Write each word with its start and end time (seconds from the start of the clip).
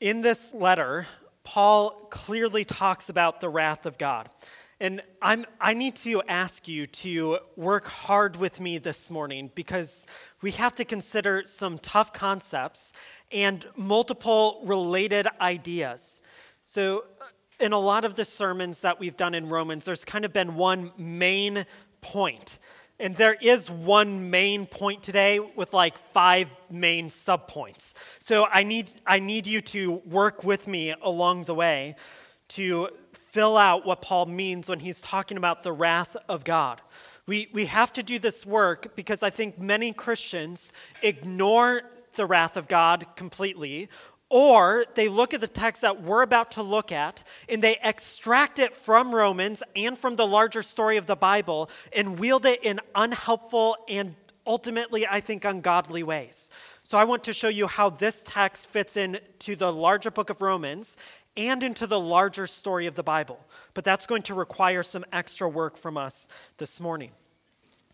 In 0.00 0.20
this 0.20 0.52
letter, 0.52 1.06
Paul 1.42 1.90
clearly 2.10 2.66
talks 2.66 3.08
about 3.08 3.40
the 3.40 3.48
wrath 3.48 3.86
of 3.86 3.96
God. 3.96 4.28
And 4.78 5.00
I'm, 5.22 5.46
I 5.58 5.72
need 5.72 5.96
to 5.96 6.22
ask 6.28 6.68
you 6.68 6.84
to 6.84 7.38
work 7.56 7.86
hard 7.86 8.36
with 8.36 8.60
me 8.60 8.76
this 8.76 9.10
morning 9.10 9.50
because 9.54 10.06
we 10.42 10.50
have 10.50 10.74
to 10.74 10.84
consider 10.84 11.44
some 11.46 11.78
tough 11.78 12.12
concepts 12.12 12.92
and 13.32 13.64
multiple 13.74 14.60
related 14.64 15.28
ideas. 15.40 16.20
So, 16.66 17.04
uh, 17.22 17.24
in 17.58 17.72
a 17.72 17.80
lot 17.80 18.04
of 18.04 18.16
the 18.16 18.24
sermons 18.26 18.82
that 18.82 19.00
we've 19.00 19.16
done 19.16 19.32
in 19.32 19.48
Romans, 19.48 19.86
there's 19.86 20.04
kind 20.04 20.26
of 20.26 20.32
been 20.34 20.56
one 20.56 20.92
main 20.98 21.64
point. 22.02 22.58
And 22.98 23.14
there 23.16 23.34
is 23.34 23.70
one 23.70 24.30
main 24.30 24.66
point 24.66 25.02
today 25.02 25.38
with 25.38 25.74
like 25.74 25.98
five 25.98 26.48
main 26.70 27.08
subpoints. 27.08 27.92
So 28.20 28.46
I 28.46 28.62
need, 28.62 28.90
I 29.06 29.18
need 29.18 29.46
you 29.46 29.60
to 29.62 29.92
work 30.06 30.44
with 30.44 30.66
me 30.66 30.94
along 31.02 31.44
the 31.44 31.54
way 31.54 31.96
to 32.48 32.88
fill 33.12 33.58
out 33.58 33.84
what 33.84 34.00
Paul 34.00 34.26
means 34.26 34.68
when 34.68 34.80
he's 34.80 35.02
talking 35.02 35.36
about 35.36 35.62
the 35.62 35.72
wrath 35.72 36.16
of 36.26 36.42
God. 36.42 36.80
We, 37.26 37.48
we 37.52 37.66
have 37.66 37.92
to 37.94 38.02
do 38.02 38.18
this 38.18 38.46
work 38.46 38.96
because 38.96 39.22
I 39.22 39.30
think 39.30 39.58
many 39.58 39.92
Christians 39.92 40.72
ignore 41.02 41.82
the 42.14 42.24
wrath 42.24 42.56
of 42.56 42.66
God 42.66 43.04
completely 43.14 43.90
or 44.28 44.84
they 44.94 45.08
look 45.08 45.34
at 45.34 45.40
the 45.40 45.48
text 45.48 45.82
that 45.82 46.02
we're 46.02 46.22
about 46.22 46.50
to 46.52 46.62
look 46.62 46.90
at 46.90 47.22
and 47.48 47.62
they 47.62 47.76
extract 47.82 48.58
it 48.58 48.74
from 48.74 49.14
Romans 49.14 49.62
and 49.74 49.98
from 49.98 50.16
the 50.16 50.26
larger 50.26 50.62
story 50.62 50.96
of 50.96 51.06
the 51.06 51.16
Bible 51.16 51.70
and 51.92 52.18
wield 52.18 52.44
it 52.44 52.62
in 52.64 52.80
unhelpful 52.94 53.76
and 53.88 54.14
ultimately, 54.46 55.06
I 55.06 55.20
think, 55.20 55.44
ungodly 55.44 56.02
ways. 56.02 56.50
So 56.82 56.98
I 56.98 57.04
want 57.04 57.24
to 57.24 57.32
show 57.32 57.48
you 57.48 57.66
how 57.66 57.90
this 57.90 58.24
text 58.26 58.68
fits 58.68 58.96
into 58.96 59.56
the 59.56 59.72
larger 59.72 60.10
book 60.10 60.30
of 60.30 60.40
Romans 60.40 60.96
and 61.36 61.62
into 61.62 61.86
the 61.86 62.00
larger 62.00 62.46
story 62.46 62.86
of 62.86 62.94
the 62.94 63.02
Bible. 63.02 63.38
But 63.74 63.84
that's 63.84 64.06
going 64.06 64.22
to 64.22 64.34
require 64.34 64.82
some 64.82 65.04
extra 65.12 65.48
work 65.48 65.76
from 65.76 65.96
us 65.96 66.28
this 66.58 66.80
morning. 66.80 67.10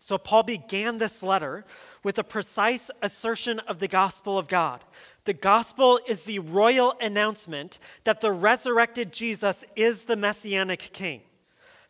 So 0.05 0.17
Paul 0.17 0.43
began 0.43 0.97
this 0.97 1.23
letter 1.23 1.63
with 2.03 2.19
a 2.19 2.25
precise 2.25 2.91
assertion 3.01 3.59
of 3.59 3.79
the 3.79 3.87
gospel 3.87 4.37
of 4.37 4.49
God 4.49 4.81
the 5.25 5.33
gospel 5.33 5.99
is 6.05 6.25
the 6.25 6.39
royal 6.39 6.95
announcement 6.99 7.79
that 8.03 8.19
the 8.19 8.31
resurrected 8.31 9.13
Jesus 9.13 9.63
is 9.75 10.05
the 10.05 10.17
messianic 10.17 10.89
king. 10.91 11.21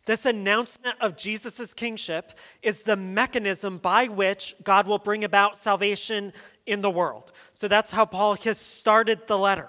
This 0.06 0.24
announcement 0.24 0.96
of 1.00 1.16
Jesus' 1.16 1.74
kingship 1.74 2.38
is 2.62 2.82
the 2.82 2.96
mechanism 2.96 3.78
by 3.78 4.06
which 4.06 4.54
God 4.62 4.86
will 4.86 4.98
bring 4.98 5.24
about 5.24 5.56
salvation 5.56 6.32
in 6.66 6.80
the 6.82 6.90
world. 6.90 7.32
So 7.54 7.66
that's 7.66 7.90
how 7.90 8.04
Paul 8.04 8.36
has 8.36 8.58
started 8.58 9.26
the 9.26 9.38
letter. 9.38 9.68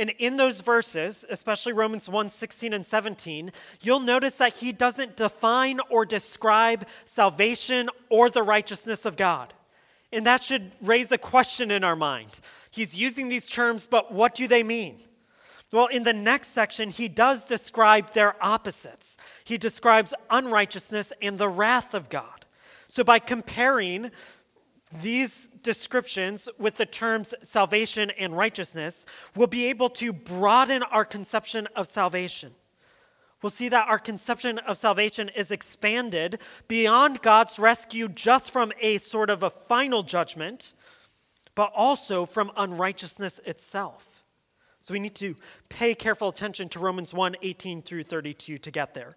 And 0.00 0.14
in 0.18 0.38
those 0.38 0.62
verses, 0.62 1.26
especially 1.28 1.74
Romans 1.74 2.08
1 2.08 2.30
16 2.30 2.72
and 2.72 2.86
17, 2.86 3.52
you'll 3.82 4.00
notice 4.00 4.38
that 4.38 4.54
he 4.54 4.72
doesn't 4.72 5.14
define 5.14 5.78
or 5.90 6.06
describe 6.06 6.88
salvation 7.04 7.90
or 8.08 8.30
the 8.30 8.42
righteousness 8.42 9.04
of 9.04 9.18
God. 9.18 9.52
And 10.10 10.24
that 10.24 10.42
should 10.42 10.72
raise 10.80 11.12
a 11.12 11.18
question 11.18 11.70
in 11.70 11.84
our 11.84 11.96
mind. 11.96 12.40
He's 12.70 12.96
using 12.96 13.28
these 13.28 13.50
terms, 13.50 13.86
but 13.86 14.10
what 14.10 14.34
do 14.34 14.48
they 14.48 14.62
mean? 14.62 15.00
Well, 15.70 15.88
in 15.88 16.04
the 16.04 16.14
next 16.14 16.48
section, 16.48 16.88
he 16.88 17.06
does 17.06 17.44
describe 17.44 18.14
their 18.14 18.42
opposites. 18.42 19.18
He 19.44 19.58
describes 19.58 20.14
unrighteousness 20.30 21.12
and 21.20 21.36
the 21.36 21.50
wrath 21.50 21.92
of 21.92 22.08
God. 22.08 22.46
So, 22.88 23.04
by 23.04 23.18
comparing 23.18 24.12
these 25.02 25.48
descriptions 25.62 26.48
with 26.58 26.76
the 26.76 26.86
terms 26.86 27.34
salvation 27.42 28.10
and 28.18 28.36
righteousness, 28.36 29.06
we'll 29.36 29.46
be 29.46 29.66
able 29.66 29.88
to 29.90 30.12
broaden 30.12 30.82
our 30.82 31.04
conception 31.04 31.68
of 31.76 31.86
salvation. 31.86 32.54
We'll 33.42 33.50
see 33.50 33.68
that 33.68 33.88
our 33.88 33.98
conception 33.98 34.58
of 34.58 34.76
salvation 34.76 35.30
is 35.30 35.50
expanded 35.50 36.40
beyond 36.68 37.22
God's 37.22 37.58
rescue 37.58 38.08
just 38.08 38.50
from 38.50 38.72
a 38.80 38.98
sort 38.98 39.30
of 39.30 39.42
a 39.42 39.50
final 39.50 40.02
judgment, 40.02 40.74
but 41.54 41.72
also 41.74 42.26
from 42.26 42.52
unrighteousness 42.56 43.40
itself. 43.46 44.24
So 44.80 44.92
we 44.92 45.00
need 45.00 45.14
to 45.16 45.36
pay 45.68 45.94
careful 45.94 46.28
attention 46.28 46.68
to 46.70 46.78
Romans 46.78 47.14
1 47.14 47.36
18 47.42 47.82
through 47.82 48.02
32 48.02 48.58
to 48.58 48.70
get 48.70 48.94
there. 48.94 49.16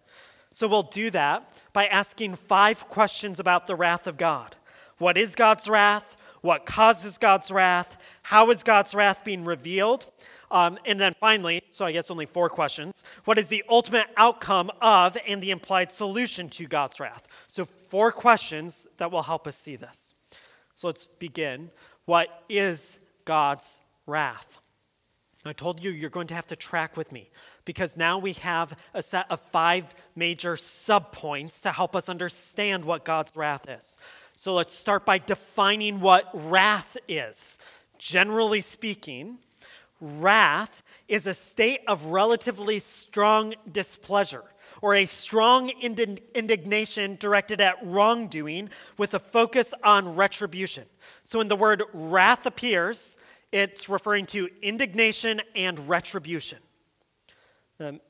So 0.51 0.67
we'll 0.67 0.83
do 0.83 1.09
that 1.09 1.51
by 1.73 1.87
asking 1.87 2.35
five 2.35 2.87
questions 2.87 3.39
about 3.39 3.65
the 3.65 3.75
wrath 3.75 4.07
of 4.07 4.17
God. 4.17 4.55
What 4.97 5.17
is 5.17 5.35
God's 5.35 5.67
wrath? 5.69 6.17
What 6.41 6.65
causes 6.65 7.17
God's 7.17 7.51
wrath? 7.51 7.97
How 8.23 8.49
is 8.51 8.63
God's 8.63 8.93
wrath 8.93 9.23
being 9.23 9.45
revealed? 9.45 10.05
Um, 10.51 10.77
and 10.85 10.99
then 10.99 11.15
finally, 11.19 11.63
so 11.71 11.85
I 11.85 11.93
guess 11.93 12.11
only 12.11 12.27
four 12.27 12.47
questions. 12.47 13.03
What 13.25 13.37
is 13.37 13.47
the 13.47 13.63
ultimate 13.69 14.07
outcome 14.17 14.69
of 14.81 15.17
and 15.27 15.41
the 15.41 15.51
implied 15.51 15.91
solution 15.91 16.47
to 16.49 16.67
God's 16.67 16.99
wrath? 16.99 17.27
So, 17.47 17.65
four 17.65 18.11
questions 18.11 18.87
that 18.97 19.11
will 19.11 19.23
help 19.23 19.47
us 19.47 19.55
see 19.55 19.75
this. 19.75 20.13
So, 20.75 20.87
let's 20.87 21.05
begin. 21.05 21.71
What 22.05 22.43
is 22.49 22.99
God's 23.25 23.81
wrath? 24.05 24.59
I 25.45 25.53
told 25.53 25.83
you 25.83 25.91
you're 25.91 26.09
going 26.09 26.27
to 26.27 26.35
have 26.35 26.47
to 26.47 26.55
track 26.55 26.95
with 26.95 27.11
me 27.11 27.29
because 27.65 27.97
now 27.97 28.17
we 28.17 28.33
have 28.33 28.77
a 28.93 29.01
set 29.01 29.25
of 29.29 29.39
five 29.39 29.93
major 30.15 30.53
subpoints 30.53 31.61
to 31.63 31.71
help 31.71 31.95
us 31.95 32.09
understand 32.09 32.85
what 32.85 33.05
God's 33.05 33.35
wrath 33.35 33.67
is. 33.67 33.97
So 34.43 34.55
let's 34.55 34.75
start 34.75 35.05
by 35.05 35.19
defining 35.19 36.01
what 36.01 36.29
wrath 36.33 36.97
is. 37.07 37.57
Generally 37.97 38.59
speaking, 38.59 39.37
Wrath 40.01 40.83
is 41.07 41.25
a 41.25 41.33
state 41.33 41.79
of 41.87 42.07
relatively 42.07 42.79
strong 42.79 43.53
displeasure 43.71 44.43
or 44.81 44.95
a 44.95 45.05
strong 45.05 45.69
indignation 45.69 47.15
directed 47.21 47.61
at 47.61 47.77
wrongdoing 47.85 48.69
with 48.97 49.13
a 49.13 49.19
focus 49.19 49.73
on 49.81 50.13
retribution. 50.13 50.87
So 51.23 51.37
when 51.37 51.47
the 51.47 51.55
word 51.55 51.81
wrath 51.93 52.45
appears, 52.45 53.17
it's 53.53 53.87
referring 53.87 54.25
to 54.25 54.49
indignation 54.61 55.39
and 55.55 55.87
retribution. 55.87 56.59
Um, 57.79 58.01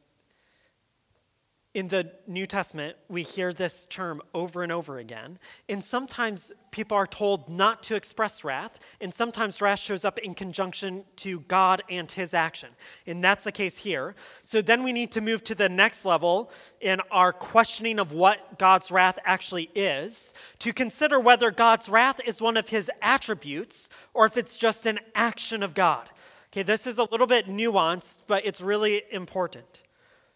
in 1.73 1.87
the 1.87 2.11
New 2.27 2.45
Testament, 2.45 2.95
we 3.09 3.23
hear 3.23 3.51
this 3.51 3.87
term 3.87 4.21
over 4.35 4.61
and 4.61 4.71
over 4.71 4.99
again. 4.99 5.39
And 5.67 5.83
sometimes 5.83 6.51
people 6.69 6.95
are 6.95 7.07
told 7.07 7.49
not 7.49 7.81
to 7.83 7.95
express 7.95 8.43
wrath, 8.43 8.79
and 9.01 9.11
sometimes 9.11 9.59
wrath 9.59 9.79
shows 9.79 10.05
up 10.05 10.19
in 10.19 10.35
conjunction 10.35 11.03
to 11.17 11.39
God 11.41 11.81
and 11.89 12.11
his 12.11 12.35
action. 12.35 12.69
And 13.07 13.23
that's 13.23 13.43
the 13.43 13.51
case 13.51 13.79
here. 13.79 14.13
So 14.43 14.61
then 14.61 14.83
we 14.83 14.93
need 14.93 15.11
to 15.13 15.21
move 15.21 15.43
to 15.45 15.55
the 15.55 15.67
next 15.67 16.05
level 16.05 16.51
in 16.79 17.01
our 17.09 17.33
questioning 17.33 17.97
of 17.97 18.11
what 18.11 18.59
God's 18.59 18.91
wrath 18.91 19.17
actually 19.25 19.71
is 19.73 20.35
to 20.59 20.73
consider 20.73 21.19
whether 21.19 21.49
God's 21.49 21.89
wrath 21.89 22.19
is 22.23 22.39
one 22.39 22.55
of 22.55 22.69
his 22.69 22.91
attributes 23.01 23.89
or 24.13 24.27
if 24.27 24.37
it's 24.37 24.57
just 24.57 24.85
an 24.85 24.99
action 25.15 25.63
of 25.63 25.73
God. 25.73 26.11
Okay, 26.51 26.61
this 26.61 26.85
is 26.85 26.99
a 26.99 27.03
little 27.05 27.25
bit 27.25 27.47
nuanced, 27.47 28.19
but 28.27 28.45
it's 28.45 28.61
really 28.61 29.01
important. 29.11 29.81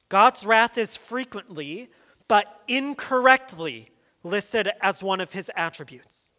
God's 0.10 0.46
wrath 0.46 0.78
is 0.78 0.96
frequently, 0.96 1.90
but 2.28 2.62
incorrectly, 2.68 3.90
listed 4.24 4.70
as 4.82 5.04
one 5.04 5.22
of 5.22 5.34
his 5.34 5.52
attributes. 5.56 6.32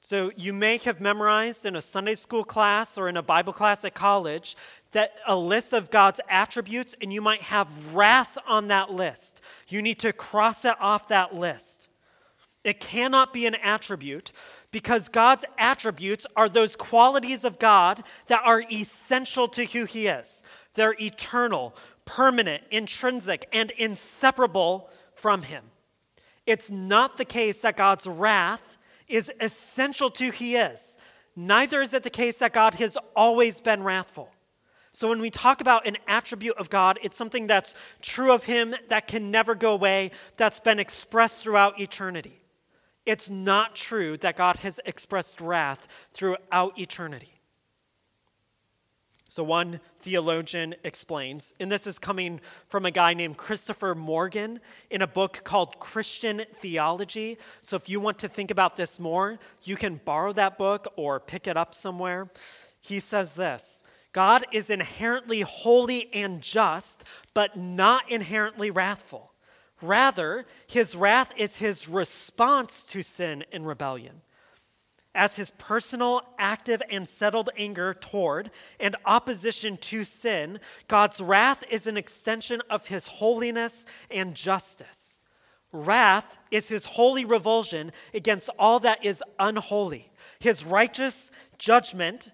So 0.00 0.30
you 0.36 0.52
may 0.52 0.78
have 0.78 1.00
memorized 1.00 1.66
in 1.66 1.74
a 1.74 1.82
Sunday 1.82 2.14
school 2.14 2.44
class 2.44 2.96
or 2.96 3.08
in 3.08 3.16
a 3.16 3.22
Bible 3.22 3.52
class 3.52 3.84
at 3.84 3.94
college 3.94 4.56
that 4.92 5.14
a 5.26 5.36
list 5.36 5.72
of 5.72 5.90
God's 5.90 6.20
attributes, 6.28 6.94
and 7.02 7.12
you 7.12 7.20
might 7.20 7.42
have 7.42 7.92
wrath 7.92 8.38
on 8.46 8.68
that 8.68 8.92
list. 8.92 9.40
You 9.66 9.82
need 9.82 9.98
to 9.98 10.12
cross 10.12 10.64
it 10.64 10.74
off 10.80 11.08
that 11.08 11.34
list. 11.34 11.88
It 12.62 12.78
cannot 12.78 13.32
be 13.32 13.46
an 13.46 13.56
attribute 13.56 14.30
because 14.70 15.08
God's 15.08 15.44
attributes 15.58 16.24
are 16.36 16.48
those 16.48 16.76
qualities 16.76 17.44
of 17.44 17.58
God 17.58 18.04
that 18.28 18.42
are 18.44 18.62
essential 18.70 19.48
to 19.48 19.64
who 19.64 19.86
He 19.86 20.06
is. 20.06 20.42
They're 20.74 20.94
eternal, 21.00 21.74
permanent, 22.06 22.62
intrinsic, 22.70 23.46
and 23.52 23.70
inseparable 23.72 24.88
from 25.14 25.42
Him. 25.42 25.64
It's 26.46 26.70
not 26.70 27.18
the 27.18 27.24
case 27.26 27.60
that 27.60 27.76
God's 27.76 28.06
wrath 28.06 28.78
is 29.08 29.30
essential 29.40 30.08
to 30.10 30.30
He 30.30 30.56
is. 30.56 30.96
Neither 31.34 31.82
is 31.82 31.92
it 31.92 32.02
the 32.02 32.10
case 32.10 32.38
that 32.38 32.54
God 32.54 32.76
has 32.76 32.96
always 33.14 33.60
been 33.60 33.82
wrathful. 33.82 34.30
So 34.92 35.10
when 35.10 35.20
we 35.20 35.28
talk 35.28 35.60
about 35.60 35.86
an 35.86 35.98
attribute 36.08 36.56
of 36.56 36.70
God, 36.70 36.98
it's 37.02 37.18
something 37.18 37.46
that's 37.46 37.74
true 38.00 38.32
of 38.32 38.44
Him, 38.44 38.74
that 38.88 39.06
can 39.06 39.30
never 39.30 39.54
go 39.54 39.74
away, 39.74 40.12
that's 40.38 40.60
been 40.60 40.78
expressed 40.78 41.42
throughout 41.42 41.78
eternity. 41.78 42.40
It's 43.04 43.28
not 43.28 43.74
true 43.74 44.16
that 44.18 44.36
God 44.36 44.56
has 44.58 44.80
expressed 44.86 45.40
wrath 45.40 45.86
throughout 46.14 46.78
eternity. 46.78 47.35
So, 49.28 49.42
one 49.42 49.80
theologian 50.00 50.76
explains, 50.84 51.52
and 51.58 51.70
this 51.70 51.86
is 51.86 51.98
coming 51.98 52.40
from 52.68 52.86
a 52.86 52.92
guy 52.92 53.12
named 53.12 53.36
Christopher 53.36 53.94
Morgan 53.94 54.60
in 54.88 55.02
a 55.02 55.06
book 55.06 55.40
called 55.42 55.80
Christian 55.80 56.44
Theology. 56.60 57.36
So, 57.60 57.76
if 57.76 57.88
you 57.88 57.98
want 57.98 58.18
to 58.20 58.28
think 58.28 58.52
about 58.52 58.76
this 58.76 59.00
more, 59.00 59.38
you 59.64 59.76
can 59.76 60.00
borrow 60.04 60.32
that 60.34 60.56
book 60.56 60.86
or 60.96 61.18
pick 61.18 61.48
it 61.48 61.56
up 61.56 61.74
somewhere. 61.74 62.30
He 62.80 63.00
says 63.00 63.34
this 63.34 63.82
God 64.12 64.44
is 64.52 64.70
inherently 64.70 65.40
holy 65.42 66.08
and 66.14 66.40
just, 66.40 67.04
but 67.34 67.56
not 67.56 68.10
inherently 68.10 68.70
wrathful. 68.70 69.32
Rather, 69.82 70.46
his 70.66 70.96
wrath 70.96 71.32
is 71.36 71.58
his 71.58 71.88
response 71.88 72.86
to 72.86 73.02
sin 73.02 73.44
and 73.52 73.66
rebellion. 73.66 74.22
As 75.16 75.36
his 75.36 75.50
personal, 75.52 76.20
active, 76.38 76.82
and 76.90 77.08
settled 77.08 77.48
anger 77.56 77.94
toward 77.94 78.50
and 78.78 78.94
opposition 79.06 79.78
to 79.78 80.04
sin, 80.04 80.60
God's 80.88 81.22
wrath 81.22 81.64
is 81.70 81.86
an 81.86 81.96
extension 81.96 82.60
of 82.68 82.88
his 82.88 83.06
holiness 83.06 83.86
and 84.10 84.34
justice. 84.34 85.20
Wrath 85.72 86.38
is 86.50 86.68
his 86.68 86.84
holy 86.84 87.24
revulsion 87.24 87.92
against 88.12 88.50
all 88.58 88.78
that 88.80 89.02
is 89.02 89.24
unholy, 89.38 90.12
his 90.38 90.66
righteous 90.66 91.30
judgment 91.58 92.32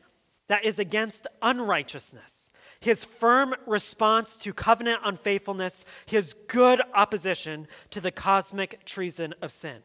that 0.48 0.64
is 0.64 0.78
against 0.80 1.28
unrighteousness 1.40 2.50
his 2.80 3.04
firm 3.04 3.54
response 3.64 4.36
to 4.36 4.52
covenant 4.52 4.98
unfaithfulness, 5.04 5.84
his 6.04 6.34
good 6.48 6.82
opposition 6.94 7.68
to 7.90 8.00
the 8.00 8.10
cosmic 8.10 8.84
treason 8.84 9.32
of 9.40 9.52
sin. 9.52 9.82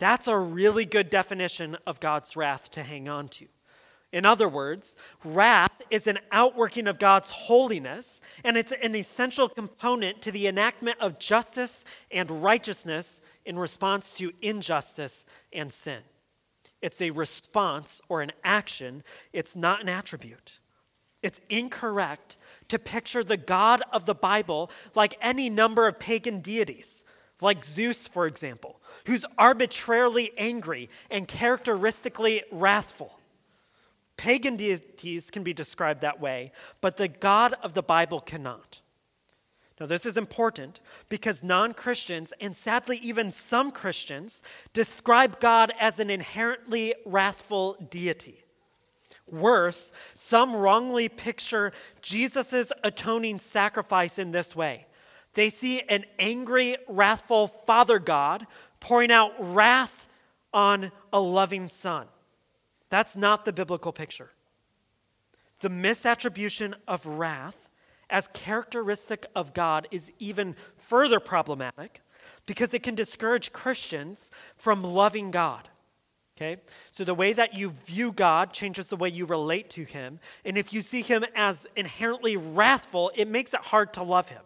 That's 0.00 0.26
a 0.26 0.38
really 0.38 0.86
good 0.86 1.10
definition 1.10 1.76
of 1.86 2.00
God's 2.00 2.34
wrath 2.34 2.70
to 2.72 2.82
hang 2.82 3.08
on 3.08 3.28
to. 3.28 3.46
In 4.12 4.26
other 4.26 4.48
words, 4.48 4.96
wrath 5.22 5.82
is 5.90 6.06
an 6.06 6.18
outworking 6.32 6.88
of 6.88 6.98
God's 6.98 7.30
holiness, 7.30 8.20
and 8.42 8.56
it's 8.56 8.72
an 8.72 8.96
essential 8.96 9.48
component 9.48 10.22
to 10.22 10.32
the 10.32 10.46
enactment 10.48 10.98
of 11.00 11.18
justice 11.18 11.84
and 12.10 12.42
righteousness 12.42 13.20
in 13.44 13.58
response 13.58 14.14
to 14.14 14.32
injustice 14.40 15.26
and 15.52 15.70
sin. 15.70 16.00
It's 16.80 17.02
a 17.02 17.10
response 17.10 18.00
or 18.08 18.22
an 18.22 18.32
action, 18.42 19.04
it's 19.34 19.54
not 19.54 19.82
an 19.82 19.88
attribute. 19.90 20.60
It's 21.22 21.42
incorrect 21.50 22.38
to 22.68 22.78
picture 22.78 23.22
the 23.22 23.36
God 23.36 23.82
of 23.92 24.06
the 24.06 24.14
Bible 24.14 24.70
like 24.94 25.18
any 25.20 25.50
number 25.50 25.86
of 25.86 26.00
pagan 26.00 26.40
deities, 26.40 27.04
like 27.42 27.64
Zeus, 27.64 28.08
for 28.08 28.26
example, 28.26 28.79
who's 29.06 29.24
arbitrarily 29.38 30.32
angry 30.36 30.88
and 31.10 31.28
characteristically 31.28 32.42
wrathful. 32.50 33.18
Pagan 34.16 34.56
deities 34.56 35.30
can 35.30 35.42
be 35.42 35.54
described 35.54 36.02
that 36.02 36.20
way, 36.20 36.52
but 36.80 36.98
the 36.98 37.08
God 37.08 37.54
of 37.62 37.74
the 37.74 37.82
Bible 37.82 38.20
cannot. 38.20 38.80
Now, 39.80 39.86
this 39.86 40.04
is 40.04 40.18
important 40.18 40.80
because 41.08 41.42
non 41.42 41.72
Christians, 41.72 42.34
and 42.38 42.54
sadly 42.54 42.98
even 42.98 43.30
some 43.30 43.70
Christians, 43.70 44.42
describe 44.74 45.40
God 45.40 45.72
as 45.80 45.98
an 45.98 46.10
inherently 46.10 46.94
wrathful 47.06 47.78
deity. 47.88 48.44
Worse, 49.26 49.90
some 50.12 50.54
wrongly 50.54 51.08
picture 51.08 51.72
Jesus' 52.02 52.72
atoning 52.84 53.38
sacrifice 53.38 54.18
in 54.18 54.32
this 54.32 54.54
way. 54.54 54.86
They 55.34 55.48
see 55.48 55.80
an 55.82 56.04
angry, 56.18 56.76
wrathful 56.88 57.46
Father 57.46 57.98
God 57.98 58.46
pouring 58.80 59.10
out 59.10 59.32
wrath 59.38 60.08
on 60.52 60.90
a 61.12 61.20
loving 61.20 61.68
Son. 61.68 62.06
That's 62.88 63.16
not 63.16 63.44
the 63.44 63.52
biblical 63.52 63.92
picture. 63.92 64.30
The 65.60 65.68
misattribution 65.68 66.74
of 66.88 67.06
wrath 67.06 67.68
as 68.08 68.28
characteristic 68.32 69.26
of 69.36 69.54
God 69.54 69.86
is 69.90 70.10
even 70.18 70.56
further 70.76 71.20
problematic 71.20 72.02
because 72.46 72.74
it 72.74 72.82
can 72.82 72.94
discourage 72.94 73.52
Christians 73.52 74.32
from 74.56 74.82
loving 74.82 75.30
God. 75.30 75.68
Okay? 76.36 76.60
So 76.90 77.04
the 77.04 77.14
way 77.14 77.32
that 77.34 77.54
you 77.54 77.70
view 77.84 78.12
God 78.12 78.52
changes 78.52 78.88
the 78.88 78.96
way 78.96 79.10
you 79.10 79.26
relate 79.26 79.70
to 79.70 79.84
him. 79.84 80.18
And 80.44 80.56
if 80.56 80.72
you 80.72 80.80
see 80.80 81.02
him 81.02 81.24
as 81.36 81.66
inherently 81.76 82.36
wrathful, 82.36 83.12
it 83.14 83.28
makes 83.28 83.52
it 83.52 83.60
hard 83.60 83.92
to 83.94 84.02
love 84.02 84.30
him. 84.30 84.42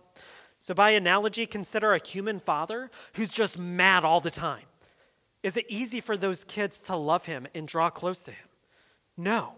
So, 0.64 0.72
by 0.72 0.92
analogy, 0.92 1.44
consider 1.44 1.92
a 1.92 2.00
human 2.02 2.40
father 2.40 2.90
who's 3.16 3.34
just 3.34 3.58
mad 3.58 4.02
all 4.02 4.20
the 4.20 4.30
time. 4.30 4.64
Is 5.42 5.58
it 5.58 5.66
easy 5.68 6.00
for 6.00 6.16
those 6.16 6.42
kids 6.42 6.80
to 6.86 6.96
love 6.96 7.26
him 7.26 7.46
and 7.54 7.68
draw 7.68 7.90
close 7.90 8.24
to 8.24 8.30
him? 8.30 8.48
No. 9.14 9.56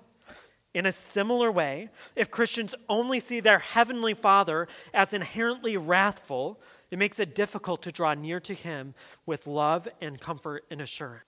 In 0.75 0.85
a 0.85 0.91
similar 0.91 1.53
way, 1.53 1.91
if 2.17 2.33
Christians 2.33 2.75
only 2.89 3.21
see 3.21 3.39
their 3.39 3.61
heavenly 3.61 4.15
father 4.15 4.67
as 4.93 5.13
inherently 5.13 5.77
wrathful, 5.77 6.59
it 6.91 6.99
makes 6.99 7.21
it 7.21 7.37
difficult 7.37 7.83
to 7.83 7.93
draw 7.93 8.15
near 8.15 8.41
to 8.41 8.53
him 8.53 8.95
with 9.27 9.47
love 9.47 9.87
and 10.01 10.21
comfort 10.21 10.65
and 10.73 10.81
assurance 10.81 11.23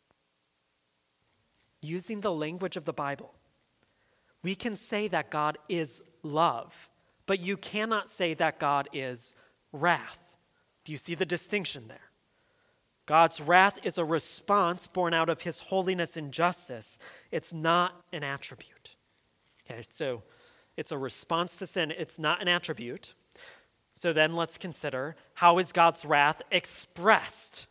using 1.80 2.20
the 2.20 2.32
language 2.32 2.76
of 2.76 2.84
the 2.84 2.92
Bible, 2.92 3.32
we 4.42 4.54
can 4.54 4.76
say 4.76 5.08
that 5.08 5.30
God 5.30 5.58
is 5.68 6.02
love, 6.22 6.88
but 7.26 7.40
you 7.40 7.56
cannot 7.56 8.08
say 8.08 8.34
that 8.34 8.58
God 8.58 8.88
is 8.92 9.34
wrath. 9.72 10.18
Do 10.84 10.92
you 10.92 10.98
see 10.98 11.14
the 11.14 11.26
distinction 11.26 11.88
there? 11.88 11.98
God's 13.06 13.40
wrath 13.40 13.78
is 13.84 13.96
a 13.96 14.04
response 14.04 14.86
born 14.86 15.14
out 15.14 15.28
of 15.28 15.42
his 15.42 15.60
holiness 15.60 16.16
and 16.16 16.30
justice. 16.30 16.98
It's 17.30 17.54
not 17.54 18.04
an 18.12 18.22
attribute. 18.22 18.96
Okay, 19.64 19.82
so 19.88 20.22
it's 20.76 20.92
a 20.92 20.98
response 20.98 21.58
to 21.58 21.66
sin, 21.66 21.92
it's 21.96 22.18
not 22.18 22.40
an 22.42 22.48
attribute. 22.48 23.14
So 23.92 24.12
then 24.12 24.36
let's 24.36 24.58
consider 24.58 25.16
how 25.34 25.58
is 25.58 25.72
God's 25.72 26.04
wrath 26.04 26.42
expressed? 26.50 27.66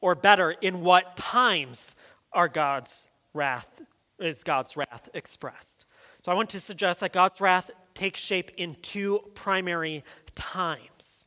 Or 0.00 0.14
better, 0.14 0.52
in 0.52 0.82
what 0.82 1.16
times 1.16 1.96
are 2.32 2.46
God's 2.46 3.08
wrath 3.34 3.80
is 4.20 4.44
God's 4.44 4.76
wrath 4.76 5.08
expressed. 5.14 5.84
So 6.22 6.30
I 6.30 6.34
want 6.34 6.50
to 6.50 6.60
suggest 6.60 7.00
that 7.00 7.12
God's 7.12 7.40
wrath 7.40 7.70
takes 7.94 8.20
shape 8.20 8.50
in 8.56 8.76
two 8.82 9.20
primary 9.34 10.04
times. 10.34 11.17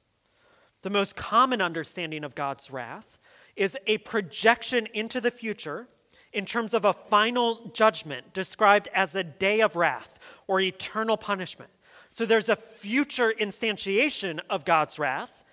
The 0.81 0.89
most 0.89 1.15
common 1.15 1.61
understanding 1.61 2.23
of 2.23 2.35
God's 2.35 2.71
wrath 2.71 3.19
is 3.55 3.77
a 3.87 3.99
projection 3.99 4.87
into 4.93 5.21
the 5.21 5.31
future 5.31 5.87
in 6.33 6.45
terms 6.45 6.73
of 6.73 6.85
a 6.85 6.93
final 6.93 7.71
judgment 7.73 8.33
described 8.33 8.87
as 8.93 9.15
a 9.15 9.23
day 9.23 9.61
of 9.61 9.75
wrath 9.75 10.17
or 10.47 10.59
eternal 10.59 11.17
punishment. 11.17 11.69
So 12.11 12.25
there's 12.25 12.49
a 12.49 12.55
future 12.55 13.33
instantiation 13.39 14.39
of 14.49 14.65
God's 14.65 14.97
wrath, 14.97 15.43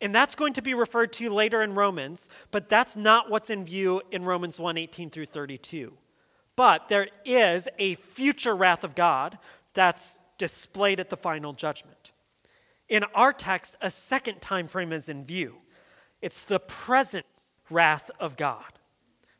and 0.00 0.14
that's 0.14 0.34
going 0.34 0.52
to 0.54 0.62
be 0.62 0.74
referred 0.74 1.12
to 1.14 1.32
later 1.32 1.62
in 1.62 1.74
Romans, 1.74 2.28
but 2.50 2.68
that's 2.68 2.96
not 2.96 3.30
what's 3.30 3.50
in 3.50 3.64
view 3.64 4.00
in 4.10 4.24
Romans 4.24 4.60
1 4.60 4.78
18 4.78 5.10
through 5.10 5.26
32. 5.26 5.92
But 6.56 6.88
there 6.88 7.08
is 7.24 7.68
a 7.78 7.94
future 7.96 8.54
wrath 8.54 8.84
of 8.84 8.94
God 8.94 9.38
that's 9.74 10.18
displayed 10.38 11.00
at 11.00 11.10
the 11.10 11.16
final 11.16 11.52
judgment. 11.52 12.12
In 12.88 13.04
our 13.14 13.32
text, 13.32 13.76
a 13.80 13.90
second 13.90 14.40
time 14.40 14.66
frame 14.66 14.92
is 14.92 15.08
in 15.08 15.24
view. 15.24 15.56
It's 16.22 16.44
the 16.44 16.60
present 16.60 17.26
wrath 17.70 18.10
of 18.18 18.36
God. 18.36 18.64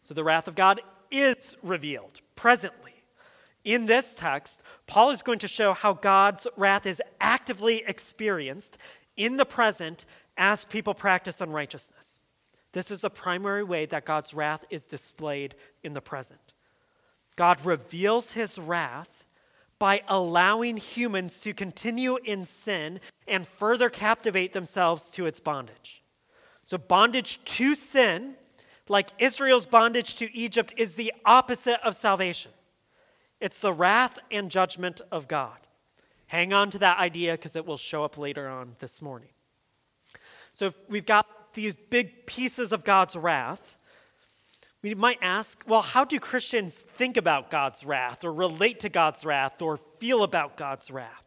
So 0.02 0.14
the 0.14 0.24
wrath 0.24 0.48
of 0.48 0.54
God 0.54 0.80
is 1.10 1.56
revealed 1.62 2.20
presently. 2.36 2.92
In 3.64 3.86
this 3.86 4.14
text, 4.14 4.62
Paul 4.86 5.10
is 5.10 5.22
going 5.22 5.38
to 5.40 5.48
show 5.48 5.74
how 5.74 5.92
God's 5.92 6.46
wrath 6.56 6.86
is 6.86 7.02
actively 7.20 7.82
experienced 7.86 8.78
in 9.16 9.36
the 9.36 9.44
present 9.44 10.04
as 10.36 10.64
people 10.64 10.94
practice 10.94 11.40
unrighteousness. 11.40 12.22
This 12.72 12.90
is 12.90 13.00
the 13.00 13.10
primary 13.10 13.64
way 13.64 13.86
that 13.86 14.04
God's 14.04 14.32
wrath 14.34 14.64
is 14.70 14.86
displayed 14.86 15.54
in 15.82 15.94
the 15.94 16.00
present. 16.00 16.52
God 17.34 17.64
reveals 17.64 18.32
his 18.32 18.58
wrath 18.58 19.17
by 19.78 20.02
allowing 20.08 20.76
humans 20.76 21.40
to 21.42 21.54
continue 21.54 22.18
in 22.24 22.44
sin 22.44 23.00
and 23.26 23.46
further 23.46 23.88
captivate 23.88 24.52
themselves 24.52 25.10
to 25.12 25.26
its 25.26 25.40
bondage. 25.40 26.02
So, 26.64 26.78
bondage 26.78 27.42
to 27.44 27.74
sin, 27.74 28.34
like 28.88 29.10
Israel's 29.18 29.66
bondage 29.66 30.16
to 30.16 30.34
Egypt, 30.36 30.74
is 30.76 30.96
the 30.96 31.12
opposite 31.24 31.80
of 31.84 31.94
salvation. 31.94 32.52
It's 33.40 33.60
the 33.60 33.72
wrath 33.72 34.18
and 34.30 34.50
judgment 34.50 35.00
of 35.12 35.28
God. 35.28 35.58
Hang 36.26 36.52
on 36.52 36.70
to 36.70 36.78
that 36.78 36.98
idea 36.98 37.32
because 37.32 37.56
it 37.56 37.64
will 37.64 37.76
show 37.76 38.04
up 38.04 38.18
later 38.18 38.48
on 38.48 38.76
this 38.80 39.00
morning. 39.00 39.30
So 40.52 40.74
we've 40.88 41.06
got 41.06 41.54
these 41.54 41.76
big 41.76 42.26
pieces 42.26 42.72
of 42.72 42.84
God's 42.84 43.16
wrath. 43.16 43.76
We 44.82 44.94
might 44.94 45.18
ask, 45.20 45.64
well, 45.66 45.82
how 45.82 46.04
do 46.04 46.18
Christians 46.20 46.74
think 46.74 47.16
about 47.16 47.50
God's 47.50 47.84
wrath 47.84 48.24
or 48.24 48.32
relate 48.32 48.80
to 48.80 48.88
God's 48.88 49.24
wrath 49.24 49.60
or 49.60 49.76
feel 49.76 50.22
about 50.22 50.56
God's 50.56 50.90
wrath? 50.90 51.24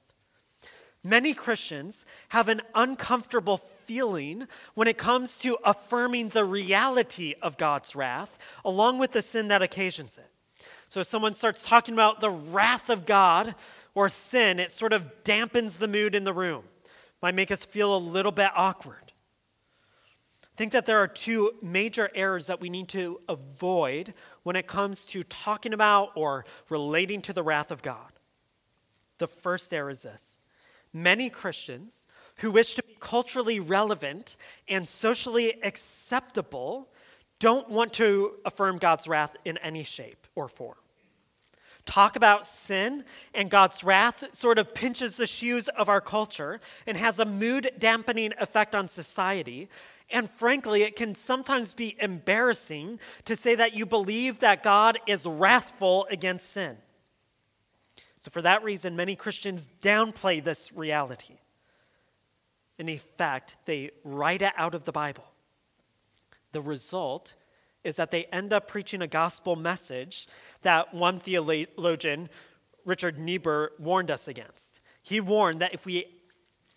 Many 1.03 1.33
Christians 1.33 2.05
have 2.29 2.47
an 2.47 2.61
uncomfortable 2.75 3.57
feeling 3.57 4.47
when 4.73 4.87
it 4.87 4.97
comes 4.97 5.39
to 5.39 5.57
affirming 5.65 6.29
the 6.29 6.45
reality 6.45 7.33
of 7.41 7.57
God's 7.57 7.95
wrath 7.95 8.37
along 8.63 8.99
with 8.99 9.11
the 9.11 9.21
sin 9.21 9.47
that 9.49 9.61
occasions 9.61 10.17
it. 10.17 10.29
So 10.89 10.99
if 10.99 11.07
someone 11.07 11.33
starts 11.33 11.65
talking 11.65 11.93
about 11.93 12.21
the 12.21 12.29
wrath 12.29 12.89
of 12.89 13.05
God 13.05 13.55
or 13.95 14.09
sin, 14.09 14.59
it 14.59 14.71
sort 14.71 14.93
of 14.93 15.23
dampens 15.23 15.79
the 15.79 15.87
mood 15.87 16.15
in 16.15 16.23
the 16.23 16.33
room, 16.33 16.63
might 17.21 17.35
make 17.35 17.51
us 17.51 17.65
feel 17.65 17.95
a 17.95 17.97
little 17.97 18.31
bit 18.31 18.51
awkward. 18.55 19.10
I 20.61 20.63
think 20.63 20.73
that 20.73 20.85
there 20.85 20.99
are 20.99 21.07
two 21.07 21.53
major 21.63 22.11
errors 22.13 22.45
that 22.45 22.61
we 22.61 22.69
need 22.69 22.87
to 22.89 23.19
avoid 23.27 24.13
when 24.43 24.55
it 24.55 24.67
comes 24.67 25.07
to 25.07 25.23
talking 25.23 25.73
about 25.73 26.11
or 26.13 26.45
relating 26.69 27.23
to 27.23 27.33
the 27.33 27.41
wrath 27.41 27.71
of 27.71 27.81
God. 27.81 28.11
The 29.17 29.25
first 29.25 29.73
error 29.73 29.89
is 29.89 30.03
this 30.03 30.37
many 30.93 31.31
Christians 31.31 32.07
who 32.35 32.51
wish 32.51 32.75
to 32.75 32.83
be 32.83 32.95
culturally 32.99 33.59
relevant 33.59 34.37
and 34.67 34.87
socially 34.87 35.51
acceptable 35.63 36.89
don't 37.39 37.67
want 37.67 37.91
to 37.93 38.33
affirm 38.45 38.77
God's 38.77 39.07
wrath 39.07 39.35
in 39.43 39.57
any 39.57 39.81
shape 39.81 40.27
or 40.35 40.47
form. 40.47 40.77
Talk 41.87 42.15
about 42.15 42.45
sin 42.45 43.03
and 43.33 43.49
God's 43.49 43.83
wrath 43.83 44.35
sort 44.35 44.59
of 44.59 44.75
pinches 44.75 45.17
the 45.17 45.25
shoes 45.25 45.69
of 45.69 45.89
our 45.89 46.01
culture 46.01 46.61
and 46.85 46.95
has 46.97 47.19
a 47.19 47.25
mood 47.25 47.71
dampening 47.79 48.33
effect 48.39 48.75
on 48.75 48.87
society. 48.87 49.67
And 50.11 50.29
frankly, 50.29 50.83
it 50.83 50.95
can 50.95 51.15
sometimes 51.15 51.73
be 51.73 51.95
embarrassing 51.99 52.99
to 53.25 53.35
say 53.35 53.55
that 53.55 53.75
you 53.75 53.85
believe 53.85 54.39
that 54.39 54.63
God 54.63 54.99
is 55.07 55.25
wrathful 55.25 56.07
against 56.09 56.49
sin. 56.49 56.77
So, 58.19 58.29
for 58.29 58.41
that 58.41 58.63
reason, 58.63 58.95
many 58.95 59.15
Christians 59.15 59.67
downplay 59.81 60.43
this 60.43 60.71
reality. 60.73 61.37
In 62.77 62.87
effect, 62.89 63.55
they 63.65 63.91
write 64.03 64.41
it 64.41 64.53
out 64.57 64.75
of 64.75 64.83
the 64.83 64.91
Bible. 64.91 65.25
The 66.51 66.61
result 66.61 67.35
is 67.83 67.95
that 67.95 68.11
they 68.11 68.25
end 68.25 68.53
up 68.53 68.67
preaching 68.67 69.01
a 69.01 69.07
gospel 69.07 69.55
message 69.55 70.27
that 70.61 70.93
one 70.93 71.19
theologian, 71.19 72.29
Richard 72.85 73.17
Niebuhr, 73.17 73.71
warned 73.79 74.11
us 74.11 74.27
against. 74.27 74.81
He 75.01 75.19
warned 75.19 75.61
that 75.61 75.73
if 75.73 75.85
we 75.85 76.05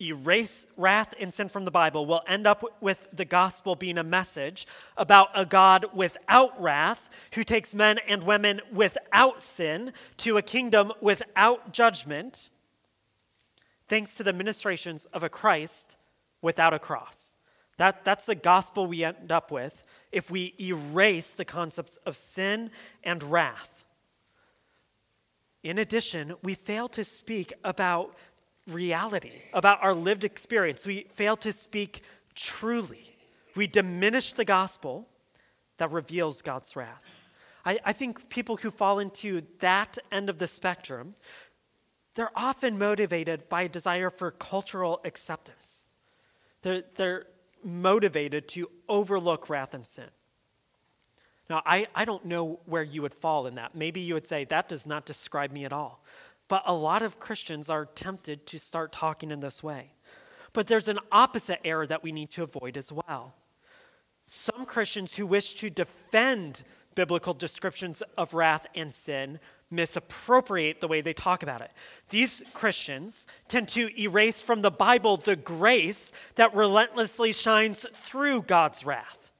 erase 0.01 0.67
wrath 0.75 1.13
and 1.19 1.33
sin 1.33 1.49
from 1.49 1.65
the 1.65 1.71
Bible, 1.71 2.05
we'll 2.05 2.23
end 2.27 2.45
up 2.45 2.63
with 2.81 3.07
the 3.13 3.25
gospel 3.25 3.75
being 3.75 3.97
a 3.97 4.03
message 4.03 4.67
about 4.97 5.29
a 5.33 5.45
God 5.45 5.85
without 5.93 6.59
wrath 6.61 7.09
who 7.33 7.43
takes 7.43 7.73
men 7.73 7.99
and 8.07 8.23
women 8.23 8.61
without 8.71 9.41
sin 9.41 9.93
to 10.17 10.37
a 10.37 10.41
kingdom 10.41 10.91
without 11.01 11.71
judgment, 11.71 12.49
thanks 13.87 14.15
to 14.15 14.23
the 14.23 14.33
ministrations 14.33 15.05
of 15.07 15.23
a 15.23 15.29
Christ 15.29 15.97
without 16.41 16.73
a 16.73 16.79
cross. 16.79 17.33
That, 17.77 18.05
that's 18.05 18.25
the 18.25 18.35
gospel 18.35 18.87
we 18.87 19.03
end 19.03 19.31
up 19.31 19.51
with 19.51 19.83
if 20.11 20.31
we 20.31 20.53
erase 20.59 21.33
the 21.33 21.45
concepts 21.45 21.97
of 22.05 22.15
sin 22.15 22.71
and 23.03 23.21
wrath. 23.23 23.83
In 25.63 25.79
addition, 25.79 26.35
we 26.43 26.53
fail 26.53 26.87
to 26.89 27.03
speak 27.03 27.51
about 27.63 28.15
reality, 28.67 29.31
about 29.53 29.83
our 29.83 29.93
lived 29.93 30.23
experience. 30.23 30.85
We 30.85 31.07
fail 31.13 31.37
to 31.37 31.53
speak 31.53 32.01
truly. 32.33 33.15
We 33.55 33.67
diminish 33.67 34.33
the 34.33 34.45
gospel 34.45 35.07
that 35.77 35.91
reveals 35.91 36.41
God's 36.41 36.75
wrath. 36.75 37.01
I, 37.65 37.79
I 37.85 37.93
think 37.93 38.29
people 38.29 38.57
who 38.57 38.71
fall 38.71 38.99
into 38.99 39.43
that 39.59 39.97
end 40.11 40.29
of 40.29 40.37
the 40.37 40.47
spectrum, 40.47 41.15
they're 42.15 42.31
often 42.35 42.77
motivated 42.77 43.49
by 43.49 43.63
a 43.63 43.69
desire 43.69 44.09
for 44.09 44.31
cultural 44.31 45.01
acceptance. 45.03 45.87
They're, 46.61 46.83
they're 46.95 47.27
motivated 47.63 48.47
to 48.49 48.69
overlook 48.87 49.49
wrath 49.49 49.73
and 49.73 49.85
sin. 49.85 50.09
Now, 51.49 51.61
I, 51.65 51.87
I 51.93 52.05
don't 52.05 52.25
know 52.25 52.59
where 52.65 52.83
you 52.83 53.01
would 53.03 53.13
fall 53.13 53.45
in 53.47 53.55
that. 53.55 53.75
Maybe 53.75 54.01
you 54.01 54.15
would 54.15 54.27
say, 54.27 54.45
that 54.45 54.67
does 54.67 54.87
not 54.87 55.05
describe 55.05 55.51
me 55.51 55.65
at 55.65 55.73
all. 55.73 56.03
But 56.47 56.63
a 56.65 56.73
lot 56.73 57.01
of 57.01 57.19
Christians 57.19 57.69
are 57.69 57.85
tempted 57.85 58.45
to 58.47 58.59
start 58.59 58.91
talking 58.91 59.31
in 59.31 59.39
this 59.39 59.63
way. 59.63 59.93
But 60.53 60.67
there's 60.67 60.87
an 60.87 60.99
opposite 61.11 61.59
error 61.65 61.87
that 61.87 62.03
we 62.03 62.11
need 62.11 62.31
to 62.31 62.43
avoid 62.43 62.77
as 62.77 62.91
well. 62.91 63.35
Some 64.25 64.65
Christians 64.65 65.15
who 65.15 65.25
wish 65.25 65.53
to 65.55 65.69
defend 65.69 66.63
biblical 66.95 67.33
descriptions 67.33 68.01
of 68.17 68.33
wrath 68.33 68.65
and 68.73 68.93
sin 68.93 69.39
misappropriate 69.69 70.79
the 70.79 70.87
way 70.87 71.01
they 71.01 71.13
talk 71.13 71.43
about 71.43 71.61
it. 71.61 71.71
These 72.09 72.43
Christians 72.53 73.27
tend 73.47 73.67
to 73.69 73.89
erase 73.99 74.41
from 74.41 74.61
the 74.61 74.71
Bible 74.71 75.17
the 75.17 75.35
grace 75.35 76.11
that 76.35 76.55
relentlessly 76.55 77.33
shines 77.33 77.85
through 77.93 78.43
God's 78.43 78.85
wrath. 78.85 79.31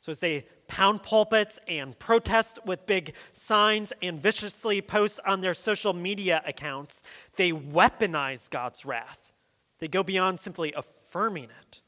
So 0.00 0.10
as 0.10 0.20
they 0.20 0.46
pound 0.68 1.02
pulpits 1.02 1.58
and 1.66 1.98
protest 1.98 2.58
with 2.64 2.86
big 2.86 3.14
signs 3.32 3.92
and 4.00 4.22
viciously 4.22 4.80
post 4.80 5.18
on 5.26 5.40
their 5.40 5.54
social 5.54 5.92
media 5.92 6.42
accounts, 6.46 7.02
they 7.36 7.50
weaponize 7.50 8.48
God's 8.48 8.84
wrath. 8.84 9.32
They 9.80 9.88
go 9.88 10.02
beyond 10.02 10.38
simply 10.38 10.72
affirming 10.74 11.44
it. 11.44 11.80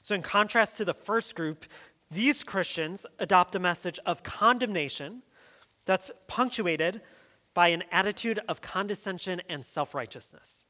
So, 0.00 0.14
in 0.14 0.22
contrast 0.22 0.76
to 0.78 0.84
the 0.84 0.94
first 0.94 1.34
group, 1.34 1.66
these 2.10 2.44
Christians 2.44 3.04
adopt 3.18 3.54
a 3.56 3.58
message 3.58 3.98
of 4.06 4.22
condemnation 4.22 5.22
that's 5.84 6.12
punctuated 6.28 7.00
by 7.54 7.68
an 7.68 7.82
attitude 7.90 8.38
of 8.48 8.60
condescension 8.60 9.42
and 9.48 9.64
self 9.64 9.94
righteousness. 9.94 10.66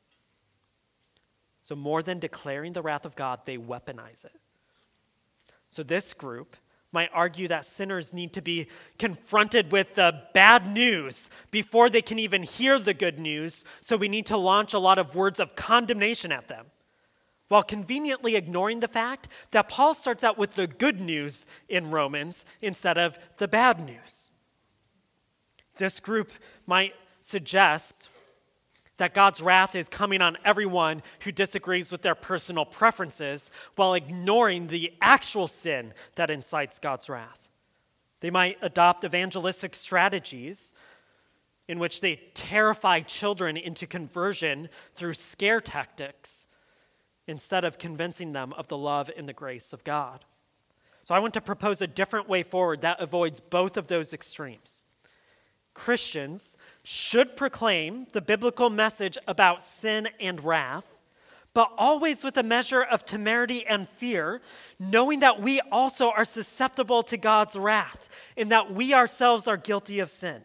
So, 1.61 1.75
more 1.75 2.03
than 2.03 2.19
declaring 2.19 2.73
the 2.73 2.83
wrath 2.83 3.05
of 3.05 3.17
God, 3.17 3.41
they 3.45 3.59
weaponize 3.59 4.25
it. 4.25 4.41
So, 5.69 5.83
this 5.83 6.15
group 6.15 6.57
might 6.97 7.11
argue 7.13 7.47
that 7.47 7.67
sinners 7.67 8.15
need 8.15 8.33
to 8.33 8.41
be 8.41 8.67
confronted 8.99 9.71
with 9.71 9.97
the 9.97 10.23
bad 10.33 10.67
news 10.67 11.29
before 11.51 11.91
they 11.91 12.01
can 12.01 12.19
even 12.19 12.43
hear 12.43 12.79
the 12.79 12.95
good 12.95 13.19
news, 13.19 13.67
so 13.83 13.99
we 13.99 14.09
need 14.09 14.25
to 14.25 14.37
launch 14.39 14.73
a 14.73 14.79
lot 14.79 14.99
of 14.99 15.15
words 15.15 15.39
of 15.39 15.55
condemnation 15.55 16.33
at 16.33 16.49
them, 16.49 16.65
while 17.49 17.63
conveniently 17.63 18.35
ignoring 18.35 18.81
the 18.81 18.89
fact 18.89 19.29
that 19.51 19.69
Paul 19.69 19.93
starts 19.93 20.25
out 20.25 20.39
with 20.39 20.55
the 20.55 20.67
good 20.67 20.99
news 20.99 21.47
in 21.69 21.91
Romans 21.91 22.47
instead 22.63 22.97
of 22.97 23.19
the 23.37 23.47
bad 23.47 23.79
news. 23.79 24.33
This 25.77 26.01
group 26.01 26.33
might 26.67 26.95
suggest 27.21 28.09
that 28.97 29.15
God's 29.15 29.43
wrath 29.43 29.75
is 29.75 29.89
coming 29.89 30.23
on 30.23 30.39
everyone 30.45 31.03
who 31.21 31.33
disagrees 31.33 31.93
with 31.93 32.03
their 32.03 32.15
personal 32.15 32.65
preferences 32.65 33.51
while 33.75 33.95
ignoring 33.95 34.69
the 34.69 34.93
actual 35.01 35.47
sin 35.47 35.93
that 36.15 36.31
incites 36.31 36.79
God's 36.79 37.09
wrath. 37.09 37.49
They 38.21 38.31
might 38.31 38.59
adopt 38.63 39.05
evangelistic 39.05 39.75
strategies 39.75 40.75
in 41.69 41.79
which 41.79 42.01
they 42.01 42.17
terrify 42.35 43.01
children 43.01 43.57
into 43.57 43.87
conversion 43.87 44.69
through 44.95 45.15
scare 45.15 45.61
tactics 45.61 46.47
instead 47.27 47.65
of 47.65 47.79
convincing 47.79 48.33
them 48.33 48.53
of 48.55 48.69
the 48.69 48.79
love 48.79 49.11
and 49.17 49.29
the 49.29 49.33
grace 49.33 49.73
of 49.73 49.85
God. 49.85 50.25
So 51.03 51.15
I 51.15 51.19
want 51.19 51.35
to 51.35 51.41
propose 51.41 51.83
a 51.83 51.87
different 51.87 52.29
way 52.29 52.43
forward 52.43 52.81
that 52.81 53.01
avoids 53.01 53.41
both 53.41 53.77
of 53.77 53.89
those 53.89 54.13
extremes. 54.13 54.85
Christians 55.77 56.57
should 56.83 57.37
proclaim 57.37 58.07
the 58.13 58.23
biblical 58.23 58.71
message 58.71 59.19
about 59.29 59.61
sin 59.61 60.09
and 60.19 60.43
wrath, 60.43 60.87
but 61.53 61.71
always 61.77 62.25
with 62.25 62.39
a 62.39 62.43
measure 62.43 62.83
of 62.83 63.05
temerity 63.05 63.65
and 63.67 63.87
fear, 63.87 64.41
knowing 64.79 65.21
that 65.21 65.41
we 65.41 65.61
also 65.71 66.11
are 66.11 66.25
susceptible 66.25 67.03
to 67.03 67.19
God's 67.19 67.57
wrath 67.57 68.09
and 68.39 68.51
that 68.51 68.73
we 68.73 68.95
ourselves 68.95 69.47
are 69.47 69.59
guilty 69.59 70.01
of 70.01 70.09
sin. 70.09 70.43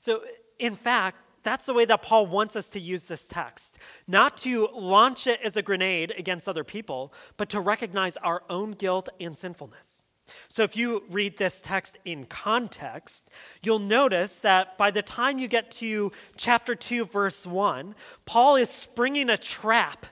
So, 0.00 0.20
in 0.58 0.76
fact, 0.76 1.16
that's 1.42 1.64
the 1.64 1.74
way 1.74 1.86
that 1.86 2.02
Paul 2.02 2.26
wants 2.26 2.56
us 2.56 2.68
to 2.70 2.80
use 2.80 3.04
this 3.04 3.24
text. 3.24 3.78
Not 4.06 4.36
to 4.38 4.68
launch 4.74 5.26
it 5.26 5.40
as 5.42 5.56
a 5.56 5.62
grenade 5.62 6.12
against 6.18 6.46
other 6.46 6.64
people, 6.64 7.10
but 7.38 7.48
to 7.50 7.60
recognize 7.60 8.18
our 8.18 8.42
own 8.50 8.72
guilt 8.72 9.08
and 9.18 9.36
sinfulness. 9.36 10.04
So, 10.48 10.62
if 10.62 10.76
you 10.76 11.02
read 11.10 11.36
this 11.36 11.60
text 11.60 11.98
in 12.04 12.26
context, 12.26 13.30
you'll 13.62 13.78
notice 13.78 14.40
that 14.40 14.78
by 14.78 14.90
the 14.90 15.02
time 15.02 15.38
you 15.38 15.48
get 15.48 15.70
to 15.72 16.12
chapter 16.36 16.74
2, 16.74 17.06
verse 17.06 17.46
1, 17.46 17.94
Paul 18.24 18.56
is 18.56 18.70
springing 18.70 19.30
a 19.30 19.36
trap 19.36 20.06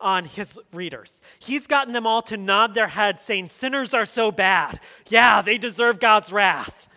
on 0.00 0.24
his 0.24 0.58
readers. 0.72 1.20
He's 1.38 1.66
gotten 1.66 1.92
them 1.92 2.06
all 2.06 2.22
to 2.22 2.36
nod 2.36 2.74
their 2.74 2.88
heads, 2.88 3.22
saying, 3.22 3.48
Sinners 3.48 3.94
are 3.94 4.06
so 4.06 4.32
bad. 4.32 4.80
Yeah, 5.08 5.42
they 5.42 5.58
deserve 5.58 6.00
God's 6.00 6.32
wrath. 6.32 6.88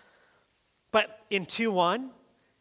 But 0.92 1.20
in 1.30 1.46
2 1.46 1.72
1, 1.72 2.12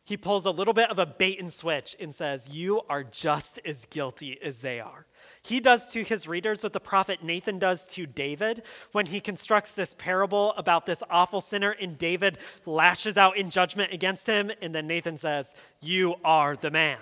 he 0.05 0.17
pulls 0.17 0.47
a 0.47 0.51
little 0.51 0.75
bit 0.75 0.91
of 0.91 0.99
a 0.99 1.07
bait 1.07 1.39
and 1.39 1.53
switch 1.53 1.97
and 2.01 2.15
says, 2.15 2.49
You 2.53 2.83
are 2.89 3.05
just 3.05 3.61
as 3.65 3.85
guilty 3.87 4.39
as 4.43 4.61
they 4.61 4.81
are. 4.81 5.07
He 5.45 5.59
does 5.59 5.91
to 5.93 6.05
his 6.05 6.29
readers 6.29 6.63
what 6.63 6.73
the 6.73 6.81
prophet 6.81 7.25
Nathan 7.25 7.59
does 7.59 7.89
to 7.89 8.07
David 8.07 8.63
when 8.93 9.07
he 9.07 9.21
constructs 9.21 9.75
this 9.75 9.93
parable 9.93 10.53
about 10.57 10.87
this 10.87 11.03
awful 11.11 11.41
sinner, 11.41 11.71
and 11.71 11.99
David 11.99 12.39
lashes 12.65 13.17
out 13.17 13.37
in 13.37 13.51
judgment 13.51 13.93
against 13.93 14.27
him, 14.27 14.53
and 14.63 14.73
then 14.73 14.87
Nathan 14.87 15.19
says, 15.19 15.55
You 15.81 16.15
are 16.25 16.55
the 16.55 16.71
man. 16.71 16.99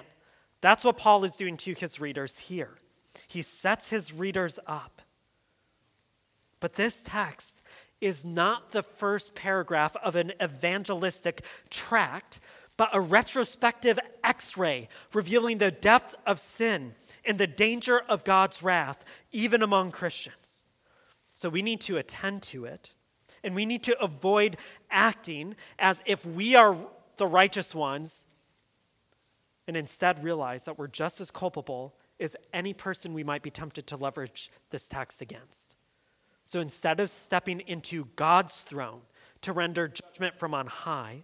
That's 0.63 0.85
what 0.85 0.97
Paul 0.97 1.25
is 1.25 1.37
doing 1.37 1.59
to 1.59 1.75
his 1.75 2.01
readers 2.01 2.39
here. 2.39 2.79
He 3.29 3.43
sets 3.43 3.91
his 3.91 4.13
readers 4.13 4.59
up. 4.67 5.03
But 6.61 6.75
this 6.75 7.03
text 7.05 7.63
is 8.01 8.25
not 8.25 8.71
the 8.71 8.83
first 8.83 9.35
paragraph 9.35 9.97
of 10.03 10.17
an 10.17 10.33
evangelistic 10.43 11.45
tract, 11.69 12.41
but 12.79 12.89
a 12.95 13.01
retrospective 13.01 13.99
x 14.25 14.57
ray 14.57 14.89
revealing 15.13 15.59
the 15.59 15.71
depth 15.71 16.15
of 16.27 16.39
sin 16.39 16.95
and 17.25 17.39
the 17.39 17.47
danger 17.47 18.01
of 18.09 18.25
God's 18.25 18.63
wrath, 18.63 19.05
even 19.33 19.63
among 19.63 19.91
Christians. 19.91 20.67
So 21.35 21.49
we 21.49 21.63
need 21.63 21.81
to 21.83 21.97
attend 21.97 22.43
to 22.45 22.65
it, 22.65 22.93
and 23.43 23.55
we 23.55 23.67
need 23.67 23.83
to 23.85 23.99
avoid 24.01 24.57
acting 24.91 25.57
as 25.79 26.03
if 26.07 26.25
we 26.27 26.55
are 26.55 26.77
the 27.17 27.27
righteous 27.27 27.75
ones 27.75 28.27
and 29.67 29.77
instead 29.77 30.25
realize 30.25 30.65
that 30.65 30.79
we're 30.79 30.89
just 30.89 31.21
as 31.21 31.31
culpable 31.31 31.95
as 32.19 32.37
any 32.53 32.75
person 32.75 33.15
we 33.15 33.25
might 33.25 33.43
be 33.43 33.51
tempted 33.51 33.87
to 33.87 33.97
leverage 33.97 34.51
this 34.71 34.89
text 34.89 35.23
against. 35.23 35.77
So 36.45 36.61
instead 36.61 36.99
of 36.99 37.09
stepping 37.09 37.61
into 37.61 38.09
God's 38.17 38.63
throne 38.63 39.03
to 39.43 39.53
render 39.53 39.87
judgment 39.87 40.37
from 40.37 40.53
on 40.53 40.67
high, 40.67 41.23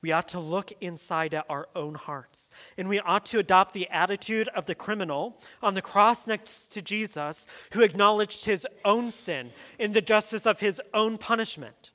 we 0.00 0.12
ought 0.12 0.28
to 0.28 0.40
look 0.40 0.72
inside 0.80 1.34
at 1.34 1.46
our 1.48 1.68
own 1.74 1.94
hearts. 1.94 2.50
And 2.76 2.88
we 2.88 3.00
ought 3.00 3.26
to 3.26 3.38
adopt 3.38 3.74
the 3.74 3.88
attitude 3.90 4.48
of 4.48 4.66
the 4.66 4.74
criminal 4.74 5.40
on 5.62 5.74
the 5.74 5.82
cross 5.82 6.26
next 6.26 6.68
to 6.70 6.82
Jesus, 6.82 7.46
who 7.72 7.82
acknowledged 7.82 8.44
his 8.44 8.66
own 8.84 9.10
sin 9.10 9.50
in 9.78 9.92
the 9.92 10.00
justice 10.00 10.46
of 10.46 10.60
his 10.60 10.80
own 10.94 11.18
punishment, 11.18 11.90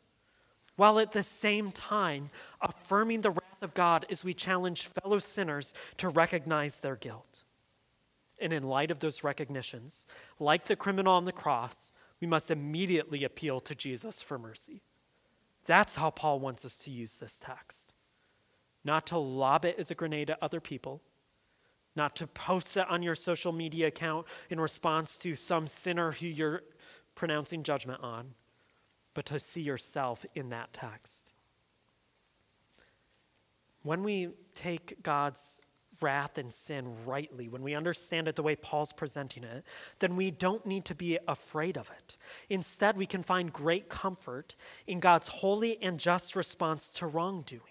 while 0.75 0.99
at 0.99 1.13
the 1.13 1.23
same 1.23 1.71
time 1.71 2.29
affirming 2.61 3.21
the 3.21 3.31
wrath 3.31 3.61
of 3.61 3.73
God 3.73 4.05
as 4.09 4.23
we 4.23 4.33
challenge 4.33 4.87
fellow 4.87 5.19
sinners 5.19 5.73
to 5.97 6.09
recognize 6.09 6.81
their 6.81 6.97
guilt. 6.97 7.43
And 8.39 8.51
in 8.51 8.63
light 8.63 8.91
of 8.91 8.99
those 8.99 9.23
recognitions, 9.23 10.07
like 10.39 10.65
the 10.65 10.75
criminal 10.75 11.13
on 11.13 11.23
the 11.23 11.31
cross, 11.31 11.93
we 12.19 12.27
must 12.27 12.51
immediately 12.51 13.23
appeal 13.23 13.61
to 13.61 13.75
Jesus 13.75 14.21
for 14.21 14.37
mercy. 14.37 14.81
That's 15.65 15.95
how 15.95 16.09
Paul 16.09 16.41
wants 16.41 16.65
us 16.65 16.79
to 16.79 16.91
use 16.91 17.19
this 17.19 17.39
text. 17.41 17.92
Not 18.83 19.07
to 19.07 19.17
lob 19.17 19.65
it 19.65 19.75
as 19.77 19.91
a 19.91 19.95
grenade 19.95 20.29
at 20.29 20.41
other 20.41 20.59
people, 20.59 21.01
not 21.95 22.15
to 22.17 22.27
post 22.27 22.75
it 22.75 22.89
on 22.89 23.03
your 23.03 23.15
social 23.15 23.51
media 23.51 23.87
account 23.87 24.25
in 24.49 24.59
response 24.59 25.17
to 25.19 25.35
some 25.35 25.67
sinner 25.67 26.11
who 26.11 26.27
you're 26.27 26.63
pronouncing 27.15 27.63
judgment 27.63 28.01
on, 28.03 28.33
but 29.13 29.25
to 29.27 29.39
see 29.39 29.61
yourself 29.61 30.25
in 30.35 30.49
that 30.49 30.73
text. 30.73 31.33
When 33.83 34.03
we 34.03 34.29
take 34.55 35.03
God's 35.03 35.61
wrath 36.01 36.37
and 36.37 36.51
sin 36.51 36.87
rightly, 37.05 37.47
when 37.47 37.61
we 37.61 37.75
understand 37.75 38.27
it 38.27 38.35
the 38.35 38.43
way 38.43 38.55
Paul's 38.55 38.93
presenting 38.93 39.43
it, 39.43 39.63
then 39.99 40.15
we 40.15 40.31
don't 40.31 40.65
need 40.65 40.85
to 40.85 40.95
be 40.95 41.19
afraid 41.27 41.77
of 41.77 41.91
it. 41.91 42.17
Instead, 42.49 42.97
we 42.97 43.05
can 43.05 43.23
find 43.23 43.53
great 43.53 43.89
comfort 43.89 44.55
in 44.87 44.99
God's 44.99 45.27
holy 45.27 45.81
and 45.81 45.99
just 45.99 46.35
response 46.35 46.91
to 46.93 47.07
wrongdoing. 47.07 47.61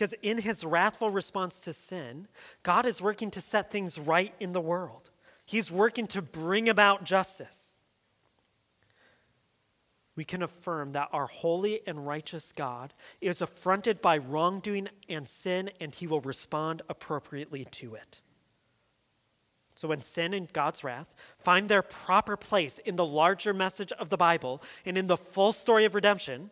Because 0.00 0.14
in 0.22 0.38
his 0.38 0.64
wrathful 0.64 1.10
response 1.10 1.60
to 1.60 1.74
sin, 1.74 2.26
God 2.62 2.86
is 2.86 3.02
working 3.02 3.30
to 3.32 3.40
set 3.42 3.70
things 3.70 3.98
right 3.98 4.34
in 4.40 4.54
the 4.54 4.60
world. 4.60 5.10
He's 5.44 5.70
working 5.70 6.06
to 6.08 6.22
bring 6.22 6.70
about 6.70 7.04
justice 7.04 7.80
we 10.20 10.24
can 10.24 10.42
affirm 10.42 10.92
that 10.92 11.08
our 11.14 11.26
holy 11.26 11.80
and 11.86 12.06
righteous 12.06 12.52
God 12.52 12.92
is 13.22 13.40
affronted 13.40 14.02
by 14.02 14.18
wrongdoing 14.18 14.90
and 15.08 15.26
sin, 15.26 15.70
and 15.80 15.94
he 15.94 16.06
will 16.06 16.20
respond 16.20 16.82
appropriately 16.90 17.64
to 17.70 17.94
it. 17.94 18.20
So, 19.76 19.88
when 19.88 20.02
sin 20.02 20.34
and 20.34 20.52
God's 20.52 20.84
wrath 20.84 21.14
find 21.38 21.70
their 21.70 21.80
proper 21.80 22.36
place 22.36 22.78
in 22.80 22.96
the 22.96 23.06
larger 23.06 23.54
message 23.54 23.92
of 23.92 24.10
the 24.10 24.18
Bible 24.18 24.62
and 24.84 24.98
in 24.98 25.06
the 25.06 25.16
full 25.16 25.52
story 25.52 25.86
of 25.86 25.94
redemption, 25.94 26.50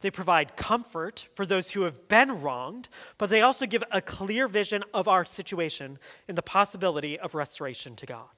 they 0.00 0.10
provide 0.10 0.56
comfort 0.56 1.28
for 1.34 1.44
those 1.44 1.72
who 1.72 1.82
have 1.82 2.08
been 2.08 2.40
wronged, 2.40 2.88
but 3.18 3.30
they 3.30 3.42
also 3.42 3.66
give 3.66 3.84
a 3.90 4.00
clear 4.00 4.48
vision 4.48 4.82
of 4.94 5.06
our 5.06 5.24
situation 5.24 5.98
and 6.26 6.36
the 6.38 6.42
possibility 6.42 7.18
of 7.18 7.34
restoration 7.34 7.96
to 7.96 8.06
God. 8.06 8.28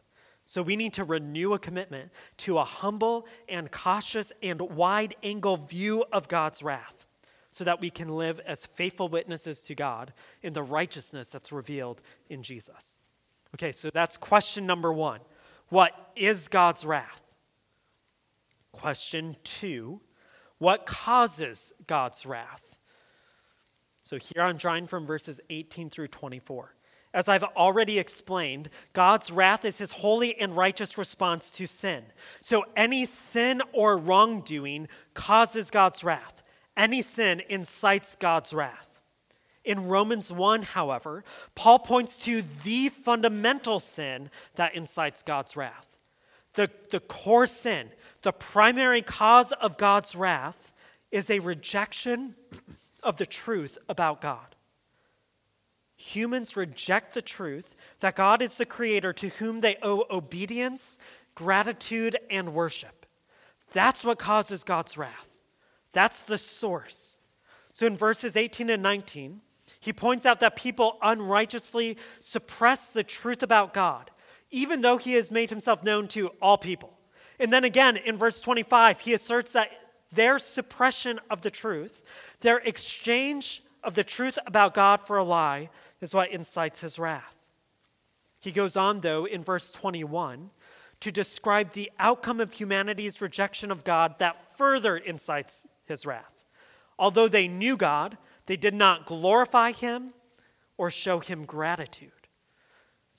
So 0.45 0.61
we 0.61 0.75
need 0.75 0.92
to 0.95 1.04
renew 1.04 1.52
a 1.52 1.59
commitment 1.59 2.11
to 2.38 2.59
a 2.59 2.64
humble 2.64 3.26
and 3.49 3.71
cautious 3.71 4.33
and 4.42 4.61
wide 4.61 5.14
angle 5.23 5.57
view 5.57 6.04
of 6.12 6.26
God's 6.28 6.62
wrath 6.62 7.07
so 7.50 7.64
that 7.64 7.81
we 7.81 7.90
can 7.90 8.09
live 8.09 8.40
as 8.40 8.66
faithful 8.66 9.09
witnesses 9.09 9.62
to 9.64 9.75
God 9.75 10.12
in 10.42 10.54
the 10.54 10.62
righteousness 10.62 11.31
that's 11.31 11.52
revealed 11.52 12.02
in 12.28 12.42
Jesus. 12.42 12.99
Okay, 13.54 13.71
so 13.71 13.90
that's 13.90 14.16
question 14.16 14.66
number 14.66 14.92
one. 14.92 15.21
What 15.69 15.92
is 16.16 16.49
God's 16.49 16.84
wrath? 16.84 17.23
Question 18.73 19.37
two 19.45 20.00
What 20.63 20.87
causes 20.87 21.73
God's 21.89 22.25
wrath? 22.25 22.77
So 24.05 24.17
here 24.17 24.45
I'm 24.45 24.57
drawing 24.57 24.87
from 24.87 25.07
verses 25.07 25.41
18 25.51 25.91
through 25.91 26.07
24. 26.07 26.77
As 27.13 27.29
I've 27.29 27.43
already 27.43 27.99
explained, 27.99 28.71
God's 28.93 29.33
wrath 29.33 29.65
is 29.65 29.79
his 29.79 29.91
holy 29.91 30.39
and 30.39 30.55
righteous 30.55 30.97
response 30.97 31.51
to 31.57 31.67
sin. 31.67 32.05
So 32.41 32.65
any 32.77 33.07
sin 33.07 33.61
or 33.73 33.97
wrongdoing 33.97 34.87
causes 35.15 35.69
God's 35.69 36.05
wrath. 36.05 36.45
Any 36.77 37.03
sin 37.03 37.43
incites 37.49 38.15
God's 38.15 38.55
wrath. 38.55 39.01
In 39.65 39.89
Romans 39.89 40.33
1, 40.33 40.63
however, 40.63 41.25
Paul 41.57 41.81
points 41.81 42.25
to 42.25 42.41
the 42.63 42.89
fundamental 42.89 43.81
sin 43.81 44.31
that 44.55 44.77
incites 44.77 45.25
God's 45.25 45.57
wrath. 45.57 45.92
The, 46.54 46.71
the 46.91 47.00
core 47.00 47.47
sin, 47.47 47.88
the 48.23 48.32
primary 48.32 49.02
cause 49.02 49.52
of 49.52 49.78
God's 49.78 50.15
wrath, 50.15 50.73
is 51.10 51.30
a 51.30 51.38
rejection 51.38 52.34
of 53.02 53.17
the 53.17 53.26
truth 53.26 53.78
about 53.88 54.21
God 54.21 54.52
humans 56.02 56.56
reject 56.56 57.15
the 57.15 57.23
truth 57.23 57.75
that 58.00 58.17
God 58.17 58.43
is 58.43 58.58
the 58.58 58.67
creator 58.67 59.12
to 59.12 59.28
whom 59.28 59.60
they 59.60 59.76
owe 59.82 60.04
obedience, 60.10 60.99
gratitude, 61.34 62.17
and 62.30 62.52
worship. 62.54 63.06
That's 63.73 64.04
what 64.04 64.19
causes 64.19 64.65
God's 64.65 64.99
wrath. 64.99 65.28
That's 65.93 66.23
the 66.23 66.38
source. 66.38 67.21
So 67.73 67.86
in 67.86 67.97
verses 67.97 68.36
18 68.36 68.69
and 68.69 68.82
19, 68.82 69.41
he 69.80 69.93
points 69.93 70.26
out 70.26 70.41
that 70.41 70.56
people 70.56 70.99
unrighteously 71.02 71.97
suppress 72.21 72.93
the 72.93 73.04
truth 73.04 73.43
about 73.43 73.73
God, 73.73 74.10
even 74.52 74.82
though 74.82 74.99
he 74.99 75.15
has 75.15 75.32
made 75.32 75.50
himself 75.50 75.82
known 75.82 76.06
to 76.06 76.28
all 76.41 76.56
people. 76.56 76.97
And 77.41 77.52
then 77.52 77.65
again 77.65 77.97
in 77.97 78.17
verse 78.17 78.41
25, 78.41 79.00
he 79.00 79.15
asserts 79.15 79.52
that 79.54 79.71
their 80.12 80.38
suppression 80.38 81.19
of 81.30 81.41
the 81.41 81.50
truth, 81.50 82.02
their 82.41 82.58
exchange 82.58 83.65
of 83.82 83.95
the 83.95 84.04
truth 84.04 84.38
about 84.47 84.75
God 84.75 85.04
for 85.06 85.17
a 85.17 85.25
lie, 85.25 85.71
is 86.00 86.15
what 86.15 86.30
incites 86.30 86.80
his 86.80 86.99
wrath. 86.99 87.34
He 88.38 88.52
goes 88.52 88.76
on, 88.76 89.00
though, 89.00 89.25
in 89.25 89.43
verse 89.43 89.73
21 89.73 90.50
to 91.00 91.10
describe 91.10 91.73
the 91.73 91.91
outcome 91.99 92.41
of 92.41 92.52
humanity's 92.52 93.21
rejection 93.21 93.73
of 93.73 93.82
God 93.82 94.19
that 94.19 94.56
further 94.56 94.97
incites 94.97 95.67
his 95.84 96.06
wrath. 96.06 96.45
Although 96.99 97.26
they 97.26 97.49
knew 97.49 97.76
God, 97.76 98.19
they 98.47 98.56
did 98.56 98.75
not 98.75 99.06
glorify 99.06 99.73
him 99.73 100.12
or 100.76 100.91
show 100.91 101.19
him 101.19 101.45
gratitude. 101.45 102.22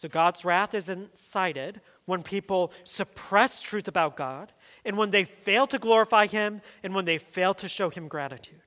So 0.04 0.10
God's 0.10 0.44
wrath 0.44 0.74
is 0.74 0.90
incited 0.90 1.80
when 2.04 2.24
people 2.24 2.74
suppress 2.84 3.62
truth 3.62 3.88
about 3.88 4.18
God 4.18 4.52
and 4.84 4.98
when 4.98 5.12
they 5.12 5.24
fail 5.24 5.66
to 5.68 5.80
glorify 5.80 6.28
him 6.28 6.60
and 6.84 6.94
when 6.94 7.06
they 7.06 7.18
fail 7.18 7.54
to 7.54 7.70
show 7.70 7.90
him 7.90 8.10
gratitude. 8.10 8.60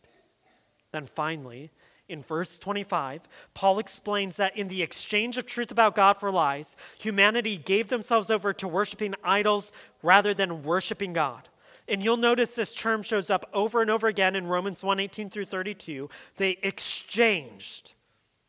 Then 0.93 1.05
finally, 1.05 1.73
in 2.09 2.23
verse 2.23 2.59
25, 2.59 3.29
Paul 3.53 3.79
explains 3.79 4.37
that 4.37 4.57
in 4.57 4.69
the 4.69 4.83
exchange 4.83 5.37
of 5.37 5.45
truth 5.45 5.71
about 5.71 5.95
God 5.95 6.19
for 6.19 6.31
lies, 6.31 6.75
humanity 6.99 7.59
gave 7.59 7.89
themselves 7.89 8.31
over 8.31 8.55
to 8.55 8.67
worshiping 8.67 9.15
idols 9.23 9.73
rather 10.03 10.33
than 10.33 10.63
worshiping 10.63 11.13
God. 11.13 11.51
And 11.87 12.03
you'll 12.03 12.17
notice 12.17 12.55
this 12.55 12.75
term 12.75 13.03
shows 13.03 13.29
up 13.29 13.45
over 13.53 13.83
and 13.83 13.91
over 13.91 14.09
again 14.09 14.37
in 14.37 14.47
Romans 14.47 14.83
1 14.83 14.99
18 15.01 15.29
through 15.29 15.45
32. 15.45 16.09
They 16.39 16.57
exchanged. 16.63 17.93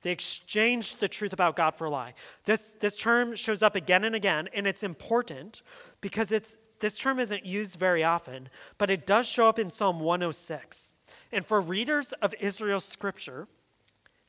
They 0.02 0.12
exchanged 0.12 1.00
the 1.00 1.08
truth 1.08 1.34
about 1.34 1.56
God 1.56 1.76
for 1.76 1.86
a 1.86 1.90
lie. 1.90 2.14
This, 2.46 2.74
this 2.80 2.98
term 2.98 3.36
shows 3.36 3.62
up 3.64 3.76
again 3.76 4.04
and 4.04 4.16
again, 4.16 4.48
and 4.54 4.68
it's 4.68 4.84
important 4.84 5.62
because 6.02 6.32
it's, 6.32 6.58
this 6.80 6.98
term 6.98 7.20
isn't 7.20 7.46
used 7.46 7.80
very 7.80 8.04
often, 8.04 8.50
but 8.78 8.92
it 8.92 9.08
does 9.08 9.28
show 9.28 9.50
up 9.50 9.58
in 9.58 9.70
Psalm 9.70 10.00
106. 10.00 10.94
And 11.32 11.46
for 11.46 11.60
readers 11.60 12.14
of 12.14 12.34
Israel's 12.40 12.86
scripture, 12.86 13.48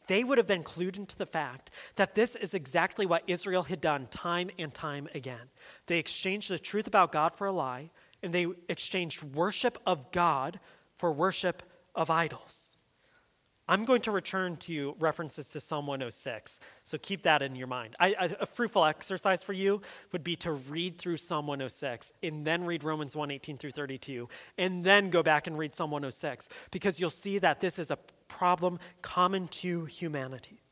they 0.09 0.25
would 0.25 0.39
have 0.39 0.47
been 0.47 0.65
clued 0.65 0.97
into 0.97 1.17
the 1.17 1.27
fact 1.27 1.71
that 1.97 2.15
this 2.15 2.35
is 2.35 2.55
exactly 2.55 3.05
what 3.05 3.23
Israel 3.27 3.65
had 3.65 3.81
done 3.81 4.07
time 4.07 4.51
and 4.59 4.75
time 4.75 5.07
again. 5.15 5.51
They 5.87 5.99
exchanged 5.99 6.51
the 6.51 6.59
truth 6.59 6.87
about 6.87 7.13
God 7.13 7.35
for 7.35 7.47
a 7.47 7.53
lie, 7.53 7.91
and 8.23 8.33
they 8.33 8.47
exchanged 8.69 9.23
worship 9.23 9.79
of 9.87 10.11
God 10.11 10.59
for 10.97 11.13
worship 11.13 11.63
of 11.95 12.11
idols. 12.11 12.68
I'm 13.69 13.85
going 13.85 14.01
to 14.03 14.11
return 14.11 14.57
to 14.59 14.73
you 14.73 14.97
references 14.99 15.51
to 15.51 15.61
Psalm 15.61 15.87
106, 15.87 16.59
so 16.85 16.97
keep 16.97 17.23
that 17.25 17.43
in 17.43 17.55
your 17.55 17.67
mind. 17.67 17.95
A 18.01 18.47
fruitful 18.47 18.85
exercise 18.85 19.43
for 19.43 19.53
you 19.53 19.83
would 20.13 20.25
be 20.25 20.37
to 20.37 20.53
read 20.53 20.99
through 20.99 21.19
Psalm 21.19 21.47
106 21.47 22.13
and 22.23 22.47
then 22.47 22.65
read 22.65 22.83
Romans 22.83 23.15
1 23.15 23.31
18 23.31 23.59
through 23.59 23.73
32, 23.73 24.29
and 24.57 24.85
then 24.85 25.11
go 25.11 25.23
back 25.23 25.47
and 25.47 25.59
read 25.59 25.75
Psalm 25.75 25.91
106, 25.91 26.49
because 26.71 26.99
you'll 26.99 27.11
see 27.11 27.39
that 27.39 27.61
this 27.61 27.79
is 27.79 27.91
a 27.91 27.99
problem 28.27 28.79
common 29.03 29.49
to 29.49 29.85
humanity. 29.85 30.63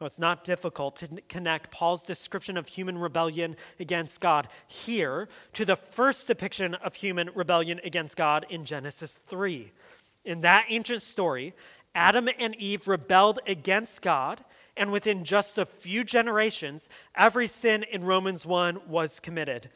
Now, 0.00 0.06
it's 0.06 0.18
not 0.18 0.44
difficult 0.44 0.96
to 0.96 1.08
connect 1.28 1.70
Paul's 1.70 2.04
description 2.04 2.58
of 2.58 2.68
human 2.68 2.98
rebellion 2.98 3.56
against 3.80 4.20
God 4.20 4.46
here 4.66 5.26
to 5.54 5.64
the 5.64 5.76
first 5.76 6.26
depiction 6.26 6.74
of 6.74 6.96
human 6.96 7.30
rebellion 7.34 7.80
against 7.82 8.14
God 8.14 8.44
in 8.50 8.66
Genesis 8.66 9.16
3. 9.16 9.72
In 10.26 10.40
that 10.40 10.66
ancient 10.68 11.02
story, 11.02 11.54
Adam 11.94 12.28
and 12.38 12.54
Eve 12.56 12.88
rebelled 12.88 13.38
against 13.46 14.02
God, 14.02 14.44
and 14.76 14.90
within 14.92 15.24
just 15.24 15.56
a 15.56 15.64
few 15.64 16.04
generations, 16.04 16.88
every 17.14 17.46
sin 17.46 17.84
in 17.84 18.04
Romans 18.04 18.44
1 18.44 18.80
was 18.88 19.20
committed. 19.20 19.70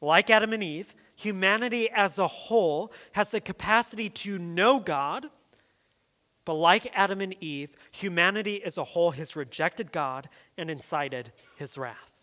Like 0.00 0.28
Adam 0.28 0.52
and 0.52 0.62
Eve, 0.62 0.94
humanity 1.16 1.88
as 1.90 2.18
a 2.18 2.28
whole 2.28 2.92
has 3.12 3.30
the 3.30 3.40
capacity 3.40 4.10
to 4.10 4.38
know 4.38 4.78
God, 4.78 5.26
but 6.44 6.54
like 6.54 6.92
Adam 6.94 7.22
and 7.22 7.34
Eve, 7.40 7.70
humanity 7.90 8.62
as 8.62 8.76
a 8.76 8.84
whole 8.84 9.12
has 9.12 9.34
rejected 9.34 9.92
God 9.92 10.28
and 10.58 10.70
incited 10.70 11.32
his 11.56 11.78
wrath. 11.78 12.13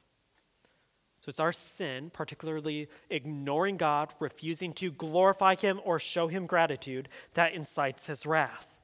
So 1.22 1.30
it's 1.30 1.40
our 1.40 1.52
sin, 1.52 2.10
particularly 2.10 2.90
ignoring 3.12 3.78
God, 3.78 4.12
refusing 4.20 4.74
to 4.74 4.92
glorify 4.92 5.54
Him 5.54 5.80
or 5.84 6.00
show 6.00 6.28
Him 6.28 6.48
gratitude, 6.48 7.10
that 7.36 7.54
incites 7.54 8.08
His 8.08 8.26
wrath. 8.26 8.80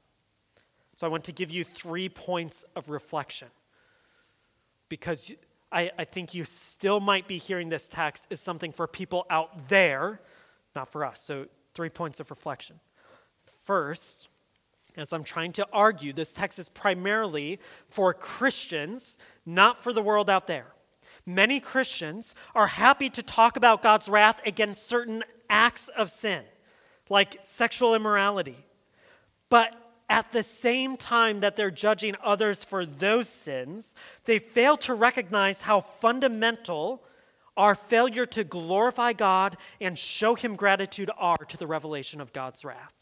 So 0.96 1.08
I 1.08 1.10
want 1.10 1.24
to 1.26 1.32
give 1.32 1.50
you 1.50 1.64
three 1.64 2.10
points 2.10 2.64
of 2.76 2.90
reflection 2.90 3.48
because 4.88 5.32
I, 5.72 5.90
I 5.98 6.06
think 6.06 6.36
you 6.36 6.46
still 6.46 7.00
might 7.00 7.28
be 7.28 7.40
hearing 7.40 7.70
this 7.70 7.88
text 7.88 8.28
is 8.30 8.40
something 8.40 8.72
for 8.72 8.88
people 8.88 9.26
out 9.32 9.68
there, 9.68 10.22
not 10.76 10.92
for 10.92 11.04
us. 11.04 11.22
So, 11.22 11.48
three 11.74 11.90
points 11.90 12.20
of 12.20 12.30
reflection. 12.30 12.80
First, 13.66 14.30
as 14.96 15.12
I'm 15.12 15.24
trying 15.24 15.54
to 15.54 15.68
argue, 15.74 16.14
this 16.14 16.34
text 16.34 16.58
is 16.58 16.70
primarily 16.70 17.60
for 17.90 18.14
Christians, 18.14 19.20
not 19.46 19.84
for 19.84 19.92
the 19.92 20.02
world 20.02 20.30
out 20.30 20.48
there 20.48 20.68
many 21.28 21.60
Christians 21.60 22.34
are 22.56 22.68
happy 22.68 23.10
to 23.10 23.22
talk 23.22 23.58
about 23.58 23.84
God's 23.84 24.10
wrath 24.10 24.42
against 24.46 24.88
certain 24.88 25.24
acts 25.50 25.90
of 25.90 26.10
sin, 26.10 26.44
like 27.10 27.40
sexual 27.44 27.94
immorality. 27.94 28.58
But 29.50 29.76
at 30.10 30.32
the 30.32 30.44
same 30.44 30.98
time 30.98 31.42
that 31.42 31.56
they're 31.56 31.70
judging 31.70 32.16
others 32.24 32.64
for 32.64 32.86
those 32.86 33.28
sins, 33.28 33.94
they 34.24 34.40
fail 34.40 34.78
to 34.78 34.94
recognize 34.94 35.62
how 35.62 35.82
fundamental 35.82 37.04
our 37.58 37.76
failure 37.76 38.26
to 38.28 38.44
glorify 38.44 39.14
God 39.14 39.58
and 39.82 39.98
show 39.98 40.36
Him 40.36 40.56
gratitude 40.56 41.10
are 41.18 41.38
to 41.38 41.58
the 41.58 41.68
revelation 41.68 42.22
of 42.22 42.32
God's 42.32 42.64
wrath. 42.64 42.94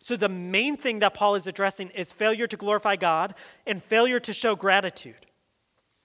So, 0.00 0.16
the 0.16 0.28
main 0.28 0.76
thing 0.76 0.98
that 0.98 1.14
Paul 1.14 1.36
is 1.36 1.46
addressing 1.46 1.88
is 1.90 2.12
failure 2.12 2.46
to 2.48 2.56
glorify 2.56 2.96
God 2.96 3.34
and 3.66 3.82
failure 3.82 4.20
to 4.20 4.32
show 4.32 4.54
gratitude. 4.54 5.26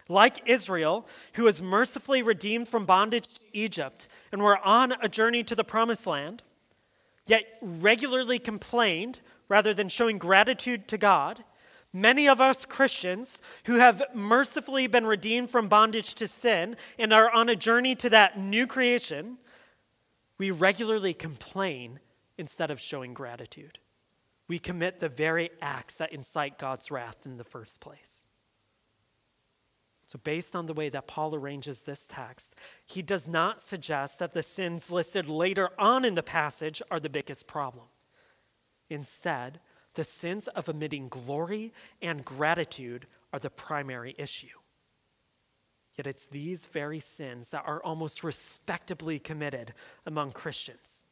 Like 0.09 0.47
Israel, 0.47 1.07
who 1.33 1.43
was 1.43 1.61
mercifully 1.61 2.21
redeemed 2.21 2.69
from 2.69 2.85
bondage 2.85 3.27
to 3.27 3.41
Egypt 3.53 4.07
and 4.31 4.41
were 4.41 4.57
on 4.65 4.93
a 5.01 5.09
journey 5.09 5.43
to 5.43 5.55
the 5.55 5.63
promised 5.63 6.07
land, 6.07 6.43
yet 7.25 7.43
regularly 7.61 8.39
complained 8.39 9.19
rather 9.49 9.73
than 9.73 9.89
showing 9.89 10.17
gratitude 10.17 10.87
to 10.87 10.97
God, 10.97 11.43
many 11.93 12.27
of 12.27 12.39
us 12.39 12.65
Christians 12.65 13.41
who 13.65 13.75
have 13.75 14.03
mercifully 14.13 14.87
been 14.87 15.05
redeemed 15.05 15.51
from 15.51 15.67
bondage 15.67 16.13
to 16.15 16.27
sin 16.27 16.75
and 16.97 17.13
are 17.13 17.31
on 17.31 17.49
a 17.49 17.55
journey 17.55 17.95
to 17.95 18.09
that 18.09 18.39
new 18.39 18.67
creation, 18.67 19.37
we 20.37 20.51
regularly 20.51 21.13
complain 21.13 21.99
instead 22.37 22.71
of 22.71 22.79
showing 22.79 23.13
gratitude. 23.13 23.79
We 24.47 24.59
commit 24.59 24.99
the 24.99 25.09
very 25.09 25.49
acts 25.61 25.97
that 25.97 26.13
incite 26.13 26.57
God's 26.57 26.89
wrath 26.91 27.25
in 27.25 27.37
the 27.37 27.43
first 27.43 27.81
place. 27.81 28.25
So, 30.07 30.17
based 30.23 30.55
on 30.55 30.67
the 30.67 30.73
way 30.73 30.87
that 30.87 31.05
Paul 31.05 31.35
arranges 31.35 31.81
this 31.81 32.07
text, 32.07 32.55
he 32.85 33.01
does 33.01 33.27
not 33.27 33.59
suggest 33.59 34.19
that 34.19 34.33
the 34.33 34.41
sins 34.41 34.89
listed 34.89 35.27
later 35.27 35.69
on 35.77 36.05
in 36.05 36.15
the 36.15 36.23
passage 36.23 36.81
are 36.89 36.99
the 36.99 37.09
biggest 37.09 37.45
problem. 37.45 37.87
Instead, 38.89 39.59
the 39.95 40.05
sins 40.05 40.47
of 40.47 40.69
omitting 40.69 41.09
glory 41.09 41.73
and 42.01 42.23
gratitude 42.23 43.05
are 43.33 43.39
the 43.39 43.49
primary 43.49 44.15
issue. 44.17 44.47
Yet 45.95 46.07
it's 46.07 46.27
these 46.27 46.67
very 46.67 46.99
sins 46.99 47.49
that 47.49 47.63
are 47.65 47.83
almost 47.83 48.23
respectably 48.23 49.19
committed 49.19 49.73
among 50.05 50.31
Christians 50.31 51.03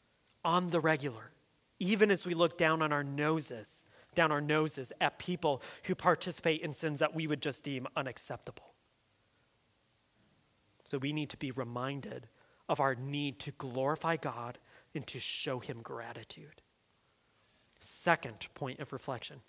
on 0.46 0.70
the 0.70 0.80
regular, 0.80 1.32
even 1.80 2.12
as 2.12 2.26
we 2.26 2.34
look 2.34 2.58
down 2.58 2.82
on 2.82 2.94
our 2.94 3.04
noses, 3.04 3.84
down 4.14 4.32
our 4.32 4.40
noses 4.40 4.94
at 5.02 5.20
people 5.20 5.62
who 5.86 5.96
participate 5.96 6.62
in 6.62 6.72
sins 6.72 7.00
that 7.00 7.14
we 7.14 7.28
would 7.28 7.42
just 7.42 7.64
deem 7.66 7.88
unacceptable. 7.98 8.75
So 10.86 10.98
we 10.98 11.12
need 11.12 11.30
to 11.32 11.38
be 11.38 11.52
reminded 11.52 12.28
of 12.70 12.80
our 12.80 12.96
need 12.96 13.40
to 13.40 13.52
glorify 13.52 14.16
God 14.16 14.58
and 14.94 15.06
to 15.08 15.20
show 15.20 15.60
Him 15.60 15.82
gratitude. 15.82 16.62
Second 17.80 18.48
point 18.56 18.80
of 18.80 18.94
reflection 18.94 19.42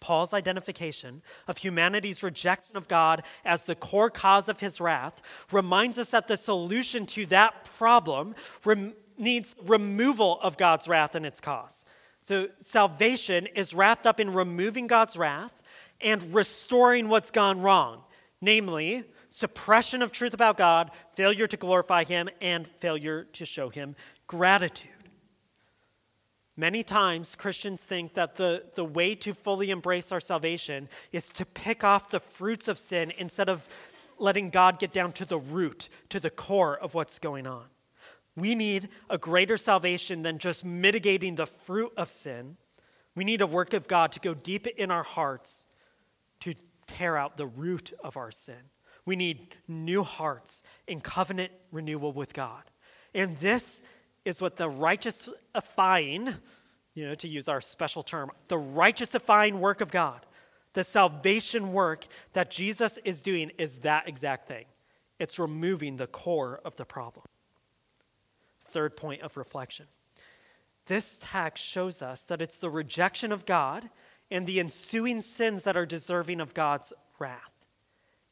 Paul's 0.00 0.32
identification 0.32 1.22
of 1.48 1.58
humanity's 1.58 2.22
rejection 2.22 2.76
of 2.76 2.86
God 2.86 3.22
as 3.44 3.66
the 3.66 3.74
core 3.74 4.10
cause 4.10 4.48
of 4.48 4.60
his 4.60 4.80
wrath 4.80 5.20
reminds 5.50 5.98
us 5.98 6.12
that 6.12 6.28
the 6.28 6.36
solution 6.36 7.04
to 7.06 7.26
that 7.26 7.64
problem 7.64 8.34
rem- 8.64 8.94
needs 9.18 9.56
removal 9.64 10.38
of 10.40 10.56
God's 10.56 10.86
wrath 10.86 11.14
and 11.14 11.26
its 11.26 11.40
cause. 11.40 11.84
So, 12.20 12.48
salvation 12.58 13.46
is 13.46 13.74
wrapped 13.74 14.06
up 14.06 14.20
in 14.20 14.32
removing 14.32 14.86
God's 14.86 15.16
wrath 15.16 15.62
and 16.00 16.34
restoring 16.34 17.08
what's 17.08 17.30
gone 17.30 17.60
wrong, 17.60 18.02
namely, 18.40 19.04
suppression 19.38 20.02
of 20.02 20.12
truth 20.12 20.34
about 20.34 20.56
God, 20.56 20.90
failure 21.14 21.46
to 21.46 21.56
glorify 21.56 22.04
Him, 22.04 22.28
and 22.40 22.66
failure 22.66 23.24
to 23.32 23.46
show 23.46 23.68
Him 23.68 23.94
gratitude. 24.26 24.90
Many 26.56 26.82
times, 26.82 27.36
Christians 27.36 27.84
think 27.84 28.14
that 28.14 28.34
the, 28.34 28.64
the 28.74 28.84
way 28.84 29.14
to 29.14 29.32
fully 29.32 29.70
embrace 29.70 30.10
our 30.10 30.20
salvation 30.20 30.88
is 31.12 31.32
to 31.34 31.46
pick 31.46 31.84
off 31.84 32.10
the 32.10 32.18
fruits 32.18 32.66
of 32.66 32.80
sin 32.80 33.12
instead 33.16 33.48
of 33.48 33.68
letting 34.18 34.50
God 34.50 34.80
get 34.80 34.92
down 34.92 35.12
to 35.12 35.24
the 35.24 35.38
root, 35.38 35.88
to 36.08 36.18
the 36.18 36.30
core 36.30 36.76
of 36.76 36.94
what's 36.94 37.20
going 37.20 37.46
on. 37.46 37.66
We 38.34 38.56
need 38.56 38.88
a 39.08 39.18
greater 39.18 39.56
salvation 39.56 40.22
than 40.22 40.38
just 40.38 40.64
mitigating 40.64 41.36
the 41.36 41.46
fruit 41.46 41.92
of 41.96 42.10
sin. 42.10 42.56
We 43.14 43.22
need 43.22 43.40
a 43.40 43.46
work 43.46 43.72
of 43.72 43.86
God 43.86 44.10
to 44.12 44.20
go 44.20 44.34
deep 44.34 44.66
in 44.66 44.90
our 44.90 45.04
hearts 45.04 45.68
to 46.40 46.54
tear 46.88 47.16
out 47.16 47.36
the 47.36 47.46
root 47.46 47.92
of 48.02 48.16
our 48.16 48.32
sin. 48.32 48.70
We 49.08 49.16
need 49.16 49.56
new 49.66 50.02
hearts 50.02 50.62
in 50.86 51.00
covenant 51.00 51.50
renewal 51.72 52.12
with 52.12 52.34
God. 52.34 52.62
And 53.14 53.38
this 53.38 53.80
is 54.26 54.42
what 54.42 54.58
the 54.58 54.68
righteousifying, 54.68 56.34
you 56.92 57.06
know, 57.08 57.14
to 57.14 57.26
use 57.26 57.48
our 57.48 57.62
special 57.62 58.02
term, 58.02 58.30
the 58.48 58.58
righteousifying 58.58 59.60
work 59.60 59.80
of 59.80 59.90
God, 59.90 60.26
the 60.74 60.84
salvation 60.84 61.72
work 61.72 62.06
that 62.34 62.50
Jesus 62.50 62.98
is 63.02 63.22
doing 63.22 63.50
is 63.56 63.78
that 63.78 64.06
exact 64.06 64.46
thing. 64.46 64.66
It's 65.18 65.38
removing 65.38 65.96
the 65.96 66.06
core 66.06 66.60
of 66.62 66.76
the 66.76 66.84
problem. 66.84 67.24
Third 68.62 68.94
point 68.94 69.22
of 69.22 69.38
reflection. 69.38 69.86
This 70.84 71.18
text 71.22 71.64
shows 71.64 72.02
us 72.02 72.24
that 72.24 72.42
it's 72.42 72.60
the 72.60 72.68
rejection 72.68 73.32
of 73.32 73.46
God 73.46 73.88
and 74.30 74.46
the 74.46 74.60
ensuing 74.60 75.22
sins 75.22 75.62
that 75.62 75.78
are 75.78 75.86
deserving 75.86 76.42
of 76.42 76.52
God's 76.52 76.92
wrath. 77.18 77.57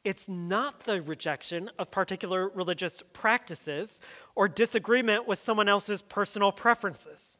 It's 0.07 0.29
not 0.29 0.85
the 0.85 1.01
rejection 1.01 1.69
of 1.77 1.91
particular 1.91 2.47
religious 2.47 3.03
practices 3.11 3.99
or 4.35 4.47
disagreement 4.47 5.27
with 5.27 5.37
someone 5.37 5.67
else's 5.67 6.01
personal 6.01 6.53
preferences. 6.53 7.39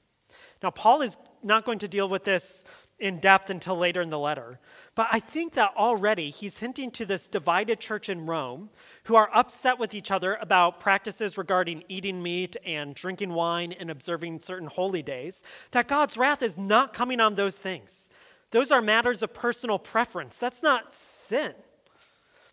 Now, 0.62 0.72
Paul 0.72 1.02
is 1.02 1.18
not 1.42 1.64
going 1.64 1.80
to 1.80 1.88
deal 1.88 2.10
with 2.10 2.26
this 2.26 2.66
in 3.00 3.20
depth 3.20 3.50
until 3.50 3.78
later 3.78 4.02
in 4.02 4.10
the 4.10 4.20
letter, 4.20 4.60
but 4.96 5.08
I 5.14 5.22
think 5.22 5.54
that 5.54 5.78
already 5.78 6.30
he's 6.30 6.58
hinting 6.58 6.92
to 6.92 7.06
this 7.06 7.30
divided 7.30 7.80
church 7.80 8.10
in 8.10 8.26
Rome 8.26 8.70
who 9.06 9.16
are 9.16 9.30
upset 9.34 9.80
with 9.80 9.94
each 9.94 10.12
other 10.12 10.38
about 10.42 10.82
practices 10.82 11.38
regarding 11.38 11.86
eating 11.88 12.22
meat 12.22 12.58
and 12.66 12.94
drinking 12.94 13.32
wine 13.32 13.72
and 13.72 13.90
observing 13.90 14.42
certain 14.42 14.68
holy 14.68 15.02
days, 15.02 15.42
that 15.72 15.88
God's 15.88 16.18
wrath 16.18 16.44
is 16.44 16.58
not 16.58 16.94
coming 16.94 17.22
on 17.22 17.36
those 17.36 17.60
things. 17.60 18.10
Those 18.52 18.74
are 18.74 18.82
matters 18.82 19.24
of 19.24 19.34
personal 19.34 19.80
preference. 19.80 20.38
That's 20.38 20.62
not 20.62 20.92
sin. 20.92 21.54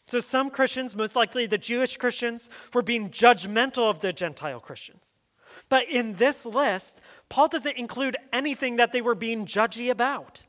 So 0.07 0.21
some 0.21 0.51
Christians, 0.51 0.95
most 0.95 1.17
likely 1.17 1.47
the 1.47 1.59
Jewish 1.59 1.97
Christians, 1.97 2.51
were 2.73 2.83
being 2.83 3.11
judgmental 3.11 3.89
of 3.89 4.01
the 4.01 4.13
Gentile 4.13 4.61
Christians. 4.61 5.21
But 5.69 5.89
in 5.89 6.15
this 6.15 6.45
list, 6.45 7.01
Paul 7.29 7.49
doesn't 7.49 7.77
include 7.77 8.17
anything 8.33 8.77
that 8.77 8.93
they 8.93 9.01
were 9.01 9.15
being 9.15 9.47
judgy 9.47 9.91
about. 9.91 10.45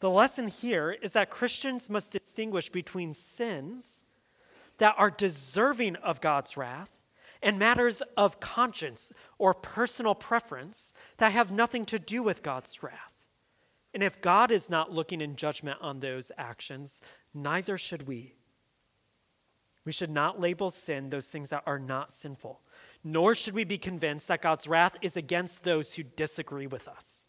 The 0.00 0.10
lesson 0.10 0.46
here 0.46 0.92
is 1.02 1.14
that 1.14 1.30
Christians 1.30 1.90
must 1.90 2.12
distinguish 2.12 2.70
between 2.70 3.14
sins 3.14 4.04
that 4.78 4.94
are 4.96 5.10
deserving 5.10 5.96
of 5.96 6.20
God's 6.20 6.56
wrath 6.56 6.92
and 7.42 7.58
matters 7.58 8.02
of 8.16 8.38
conscience 8.40 9.12
or 9.38 9.54
personal 9.54 10.14
preference 10.14 10.92
that 11.16 11.32
have 11.32 11.50
nothing 11.50 11.84
to 11.86 11.98
do 11.98 12.22
with 12.22 12.42
God's 12.42 12.82
wrath. 12.82 13.14
And 13.94 14.02
if 14.02 14.20
God 14.20 14.52
is 14.52 14.70
not 14.70 14.92
looking 14.92 15.20
in 15.20 15.34
judgment 15.34 15.78
on 15.80 16.00
those 16.00 16.30
actions, 16.36 17.00
neither 17.42 17.78
should 17.78 18.06
we. 18.06 18.34
We 19.84 19.92
should 19.92 20.10
not 20.10 20.40
label 20.40 20.70
sin 20.70 21.08
those 21.08 21.28
things 21.28 21.50
that 21.50 21.62
are 21.66 21.78
not 21.78 22.12
sinful, 22.12 22.60
nor 23.02 23.34
should 23.34 23.54
we 23.54 23.64
be 23.64 23.78
convinced 23.78 24.28
that 24.28 24.42
God's 24.42 24.66
wrath 24.66 24.96
is 25.00 25.16
against 25.16 25.64
those 25.64 25.94
who 25.94 26.02
disagree 26.02 26.66
with 26.66 26.86
us. 26.86 27.26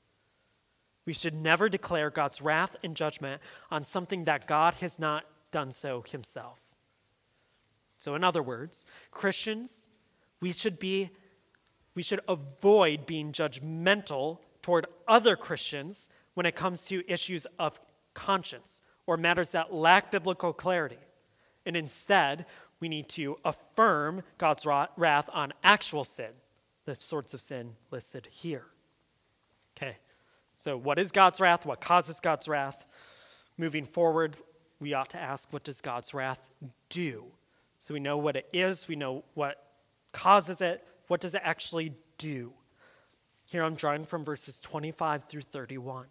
We 1.05 1.13
should 1.13 1.33
never 1.33 1.69
declare 1.69 2.09
God's 2.09 2.41
wrath 2.41 2.75
and 2.83 2.95
judgment 2.95 3.41
on 3.71 3.83
something 3.83 4.25
that 4.25 4.45
God 4.45 4.75
has 4.75 4.99
not 4.99 5.25
done 5.51 5.71
so 5.71 6.01
himself. 6.01 6.59
So, 7.97 8.13
in 8.15 8.23
other 8.23 8.43
words, 8.43 8.85
Christians, 9.11 9.89
we 10.39 10.51
should 10.51 10.79
be 10.79 11.11
we 11.95 12.03
should 12.03 12.21
avoid 12.27 13.05
being 13.05 13.31
judgmental 13.31 14.39
toward 14.61 14.85
other 15.07 15.35
Christians 15.35 16.09
when 16.33 16.45
it 16.45 16.55
comes 16.55 16.85
to 16.87 17.09
issues 17.11 17.47
of 17.57 17.79
conscience 18.13 18.81
or 19.09 19.17
matters 19.17 19.53
that 19.53 19.73
lack 19.73 20.11
biblical 20.11 20.53
clarity. 20.53 20.99
And 21.65 21.75
instead, 21.75 22.45
we 22.79 22.87
need 22.87 23.09
to 23.09 23.37
affirm 23.43 24.21
God's 24.37 24.67
wrath 24.67 25.27
on 25.33 25.51
actual 25.63 26.03
sin, 26.03 26.29
the 26.85 26.93
sorts 26.93 27.33
of 27.33 27.41
sin 27.41 27.71
listed 27.89 28.27
here. 28.29 28.65
Okay. 29.75 29.97
So, 30.57 30.77
what 30.77 30.99
is 30.99 31.11
God's 31.11 31.41
wrath? 31.41 31.65
What 31.65 31.81
causes 31.81 32.19
God's 32.19 32.47
wrath? 32.47 32.85
Moving 33.57 33.83
forward, 33.83 34.37
we 34.79 34.93
ought 34.93 35.09
to 35.09 35.19
ask, 35.19 35.51
what 35.51 35.63
does 35.63 35.81
God's 35.81 36.13
wrath 36.13 36.51
do? 36.89 37.25
So, 37.79 37.95
we 37.95 37.99
know 37.99 38.17
what 38.19 38.35
it 38.35 38.47
is, 38.53 38.87
we 38.87 38.95
know 38.95 39.23
what 39.33 39.71
causes 40.11 40.61
it. 40.61 40.85
What 41.07 41.19
does 41.19 41.33
it 41.33 41.41
actually 41.43 41.93
do? 42.19 42.53
Here 43.49 43.63
I'm 43.63 43.73
drawing 43.73 44.05
from 44.05 44.23
verses 44.23 44.59
25 44.59 45.23
through 45.23 45.41
31. 45.41 46.05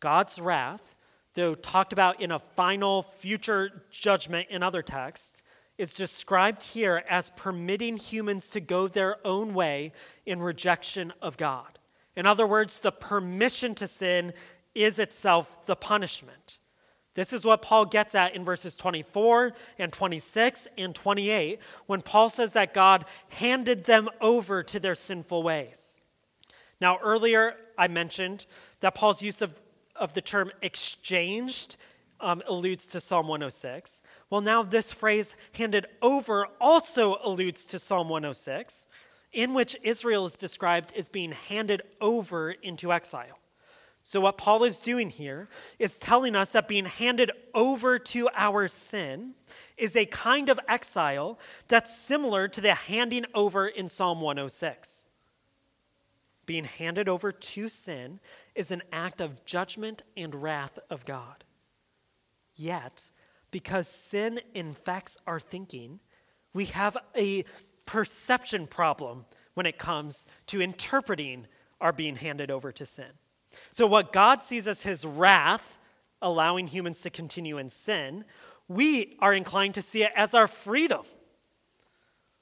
God's 0.00 0.38
wrath, 0.38 0.93
though 1.34 1.54
talked 1.54 1.92
about 1.92 2.20
in 2.20 2.30
a 2.30 2.38
final 2.38 3.02
future 3.02 3.82
judgment 3.90 4.48
in 4.50 4.62
other 4.62 4.82
texts, 4.82 5.42
is 5.76 5.94
described 5.94 6.62
here 6.62 7.02
as 7.08 7.30
permitting 7.30 7.96
humans 7.96 8.50
to 8.50 8.60
go 8.60 8.86
their 8.86 9.16
own 9.26 9.54
way 9.54 9.92
in 10.24 10.40
rejection 10.40 11.12
of 11.20 11.36
God. 11.36 11.78
In 12.16 12.26
other 12.26 12.46
words, 12.46 12.78
the 12.78 12.92
permission 12.92 13.74
to 13.74 13.88
sin 13.88 14.32
is 14.74 14.98
itself 14.98 15.66
the 15.66 15.76
punishment. 15.76 16.58
This 17.14 17.32
is 17.32 17.44
what 17.44 17.62
Paul 17.62 17.86
gets 17.86 18.14
at 18.14 18.34
in 18.34 18.44
verses 18.44 18.76
24 18.76 19.52
and 19.78 19.92
26 19.92 20.66
and 20.76 20.94
28 20.94 21.60
when 21.86 22.02
Paul 22.02 22.28
says 22.28 22.52
that 22.52 22.74
God 22.74 23.04
handed 23.28 23.84
them 23.84 24.08
over 24.20 24.62
to 24.64 24.80
their 24.80 24.96
sinful 24.96 25.42
ways. 25.42 26.00
Now, 26.80 26.98
earlier 27.02 27.54
I 27.78 27.88
mentioned 27.88 28.46
that 28.80 28.96
Paul's 28.96 29.22
use 29.22 29.42
of, 29.42 29.54
of 29.96 30.12
the 30.12 30.20
term 30.20 30.50
exchanged 30.62 31.76
um, 32.20 32.42
alludes 32.46 32.86
to 32.88 33.00
Psalm 33.00 33.28
106. 33.28 34.02
Well, 34.30 34.40
now 34.40 34.62
this 34.62 34.92
phrase 34.92 35.36
handed 35.52 35.86
over 36.00 36.46
also 36.60 37.18
alludes 37.22 37.64
to 37.66 37.78
Psalm 37.78 38.08
106 38.08 38.86
in 39.34 39.52
which 39.52 39.76
Israel 39.82 40.24
is 40.24 40.36
described 40.36 40.92
as 40.96 41.08
being 41.08 41.32
handed 41.32 41.82
over 42.00 42.52
into 42.52 42.92
exile. 42.92 43.38
So, 44.06 44.20
what 44.20 44.38
Paul 44.38 44.64
is 44.64 44.78
doing 44.80 45.10
here 45.10 45.48
is 45.78 45.98
telling 45.98 46.36
us 46.36 46.52
that 46.52 46.68
being 46.68 46.84
handed 46.84 47.32
over 47.54 47.98
to 47.98 48.28
our 48.34 48.68
sin 48.68 49.32
is 49.76 49.96
a 49.96 50.04
kind 50.06 50.50
of 50.50 50.60
exile 50.68 51.38
that's 51.68 51.96
similar 51.96 52.46
to 52.48 52.60
the 52.60 52.74
handing 52.74 53.24
over 53.34 53.66
in 53.66 53.88
Psalm 53.88 54.20
106. 54.20 55.06
Being 56.44 56.64
handed 56.64 57.08
over 57.08 57.32
to 57.32 57.68
sin 57.70 58.20
is 58.54 58.70
an 58.70 58.82
act 58.92 59.20
of 59.20 59.44
judgment 59.44 60.02
and 60.16 60.34
wrath 60.34 60.78
of 60.90 61.04
God. 61.04 61.44
Yet, 62.56 63.10
because 63.50 63.88
sin 63.88 64.40
infects 64.54 65.16
our 65.26 65.40
thinking, 65.40 66.00
we 66.52 66.66
have 66.66 66.96
a 67.16 67.44
perception 67.86 68.66
problem 68.66 69.26
when 69.54 69.66
it 69.66 69.78
comes 69.78 70.26
to 70.46 70.60
interpreting 70.60 71.46
our 71.80 71.92
being 71.92 72.16
handed 72.16 72.50
over 72.50 72.72
to 72.72 72.86
sin. 72.86 73.10
So, 73.70 73.86
what 73.86 74.12
God 74.12 74.42
sees 74.42 74.66
as 74.66 74.82
his 74.82 75.04
wrath, 75.04 75.78
allowing 76.22 76.66
humans 76.66 77.02
to 77.02 77.10
continue 77.10 77.58
in 77.58 77.68
sin, 77.68 78.24
we 78.68 79.16
are 79.20 79.34
inclined 79.34 79.74
to 79.74 79.82
see 79.82 80.02
it 80.02 80.12
as 80.16 80.34
our 80.34 80.46
freedom. 80.46 81.02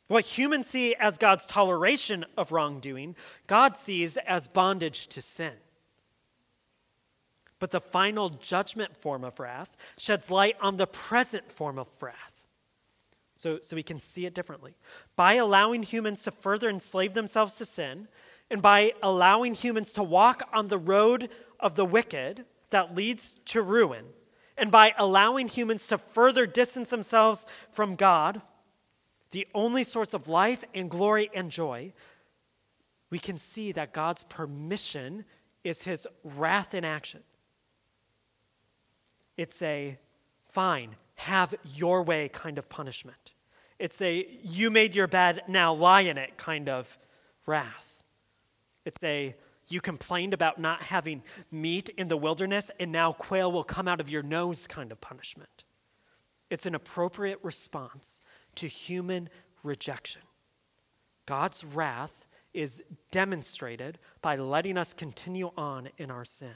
What 0.09 0.25
humans 0.25 0.69
see 0.69 0.95
as 0.95 1.19
God's 1.19 1.47
toleration 1.47 2.25
of 2.37 2.53
wrongdoing, 2.53 3.17
God 3.47 3.77
sees 3.77 4.17
as 4.19 4.47
bondage 4.47 5.07
to 5.09 5.23
sin. 5.23 5.55
But 7.63 7.71
the 7.71 7.81
final 7.81 8.29
judgment 8.29 8.97
form 8.97 9.23
of 9.23 9.39
wrath 9.39 9.77
sheds 9.97 10.33
light 10.33 10.57
on 10.61 10.79
the 10.79 10.87
present 10.89 11.49
form 11.49 11.79
of 11.79 11.87
wrath 12.01 12.33
so, 13.37 13.61
so 13.63 13.77
we 13.77 13.85
can 13.85 14.01
see 14.01 14.27
it 14.27 14.35
differently. 14.35 14.75
By 15.15 15.35
allowing 15.35 15.85
humans 15.85 16.25
to 16.25 16.33
further 16.33 16.69
enslave 16.69 17.15
themselves 17.15 17.55
to 17.59 17.65
sin, 17.65 18.09
and 18.51 18.61
by 18.61 18.95
allowing 19.01 19.55
humans 19.55 19.93
to 19.93 20.03
walk 20.03 20.43
on 20.53 20.67
the 20.67 20.77
road 20.77 21.29
of 21.61 21.77
the 21.77 21.85
wicked 21.85 22.47
that 22.71 22.97
leads 22.97 23.35
to 23.45 23.63
ruin, 23.63 24.07
and 24.59 24.73
by 24.73 24.93
allowing 24.99 25.47
humans 25.47 25.87
to 25.87 25.99
further 25.99 26.47
distance 26.47 26.91
themselves 26.91 27.47
from 27.71 27.95
God, 27.95 28.43
the 29.31 29.47
only 29.55 29.85
source 29.85 30.15
of 30.15 30.27
life 30.27 30.65
and 30.75 30.91
glory 30.91 31.31
and 31.33 31.49
joy, 31.49 31.93
we 33.09 33.21
can 33.21 33.39
see 33.39 33.71
that 33.71 33.93
God's 33.93 34.25
permission 34.25 35.25
is 35.63 35.85
his 35.85 36.09
wrath 36.25 36.75
in 36.75 36.85
action. 36.85 37.23
It's 39.37 39.63
a 39.63 39.99
fine, 40.51 40.97
have 41.17 41.55
your 41.65 42.03
way 42.03 42.29
kind 42.29 42.59
of 42.59 42.69
punishment. 42.69 43.33
It's 43.79 44.01
a 44.01 44.27
you 44.43 44.71
made 44.71 44.95
your 44.95 45.07
bed, 45.07 45.43
now 45.49 45.73
lie 45.73 46.03
in 46.03 46.19
it 46.19 46.37
kind 46.37 46.69
of 46.69 46.99
wrath. 47.47 48.05
It's 48.85 49.03
a 49.03 49.35
you 49.69 49.81
complained 49.81 50.35
about 50.35 50.61
not 50.61 50.83
having 50.83 51.23
meat 51.51 51.89
in 51.91 52.09
the 52.09 52.17
wilderness, 52.17 52.71
and 52.79 52.93
now 52.93 53.13
quail 53.13 53.51
will 53.51 53.65
come 53.65 53.89
out 53.89 54.01
of 54.01 54.11
your 54.11 54.23
nose 54.23 54.67
kind 54.67 54.93
of 54.93 55.01
punishment. 55.01 55.65
It's 56.51 56.67
an 56.67 56.75
appropriate 56.75 57.39
response 57.43 58.23
to 58.57 58.67
human 58.67 59.31
rejection. 59.63 60.23
God's 61.25 61.65
wrath 61.65 62.27
is 62.53 62.83
demonstrated 63.11 63.99
by 64.21 64.37
letting 64.37 64.77
us 64.77 64.93
continue 64.93 65.51
on 65.57 65.89
in 65.97 66.11
our 66.11 66.25
sin. 66.25 66.55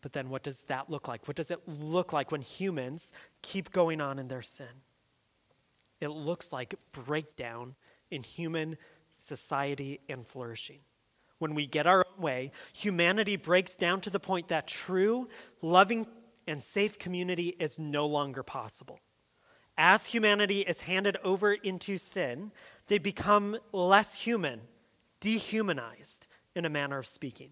But 0.00 0.12
then 0.12 0.30
what 0.30 0.42
does 0.42 0.60
that 0.62 0.88
look 0.88 1.08
like? 1.08 1.26
What 1.26 1.36
does 1.36 1.50
it 1.50 1.60
look 1.66 2.12
like 2.12 2.30
when 2.30 2.42
humans 2.42 3.12
keep 3.42 3.72
going 3.72 4.00
on 4.00 4.18
in 4.18 4.28
their 4.28 4.42
sin? 4.42 4.82
It 6.00 6.08
looks 6.08 6.52
like 6.52 6.76
breakdown 6.92 7.74
in 8.10 8.22
human 8.22 8.76
society 9.18 10.00
and 10.08 10.26
flourishing. 10.26 10.78
When 11.38 11.54
we 11.54 11.66
get 11.66 11.86
our 11.86 12.06
own 12.06 12.22
way, 12.22 12.52
humanity 12.72 13.36
breaks 13.36 13.74
down 13.76 14.00
to 14.02 14.10
the 14.10 14.20
point 14.20 14.48
that 14.48 14.66
true, 14.66 15.28
loving, 15.62 16.06
and 16.46 16.62
safe 16.62 16.98
community 16.98 17.54
is 17.58 17.78
no 17.78 18.06
longer 18.06 18.42
possible. 18.42 19.00
As 19.76 20.06
humanity 20.06 20.60
is 20.60 20.80
handed 20.80 21.16
over 21.22 21.52
into 21.52 21.98
sin, 21.98 22.50
they 22.86 22.98
become 22.98 23.58
less 23.72 24.22
human, 24.22 24.62
dehumanized, 25.20 26.26
in 26.54 26.64
a 26.64 26.70
manner 26.70 26.98
of 26.98 27.06
speaking. 27.06 27.50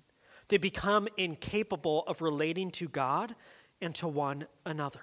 They 0.49 0.59
become 0.59 1.09
incapable 1.17 2.05
of 2.07 2.23
relating 2.23 2.71
to 2.73 2.89
God 2.89 3.35
and 3.81 3.95
to 3.97 4.09
one 4.09 4.47
another. 4.65 5.01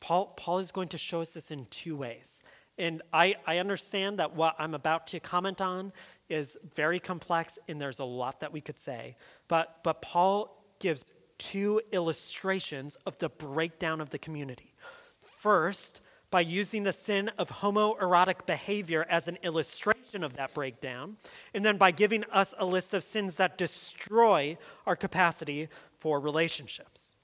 Paul, 0.00 0.34
Paul 0.36 0.58
is 0.58 0.70
going 0.70 0.88
to 0.88 0.98
show 0.98 1.20
us 1.20 1.34
this 1.34 1.50
in 1.50 1.66
two 1.66 1.96
ways. 1.96 2.42
And 2.78 3.02
I, 3.12 3.36
I 3.46 3.58
understand 3.58 4.18
that 4.18 4.34
what 4.34 4.54
I'm 4.58 4.74
about 4.74 5.06
to 5.08 5.20
comment 5.20 5.60
on 5.60 5.92
is 6.28 6.56
very 6.74 7.00
complex 7.00 7.58
and 7.68 7.80
there's 7.80 7.98
a 7.98 8.04
lot 8.04 8.40
that 8.40 8.52
we 8.52 8.60
could 8.60 8.78
say. 8.78 9.16
But, 9.48 9.82
but 9.82 10.02
Paul 10.02 10.62
gives 10.78 11.04
two 11.38 11.80
illustrations 11.92 12.96
of 13.06 13.18
the 13.18 13.28
breakdown 13.28 14.00
of 14.00 14.10
the 14.10 14.18
community. 14.18 14.74
First, 15.22 16.00
by 16.30 16.40
using 16.40 16.82
the 16.82 16.92
sin 16.92 17.30
of 17.38 17.48
homoerotic 17.48 18.46
behavior 18.46 19.06
as 19.08 19.28
an 19.28 19.38
illustration 19.42 20.24
of 20.24 20.34
that 20.36 20.54
breakdown, 20.54 21.16
and 21.54 21.64
then 21.64 21.76
by 21.76 21.90
giving 21.90 22.24
us 22.32 22.54
a 22.58 22.66
list 22.66 22.94
of 22.94 23.04
sins 23.04 23.36
that 23.36 23.58
destroy 23.58 24.56
our 24.86 24.96
capacity 24.96 25.68
for 25.98 26.18
relationships. 26.20 27.14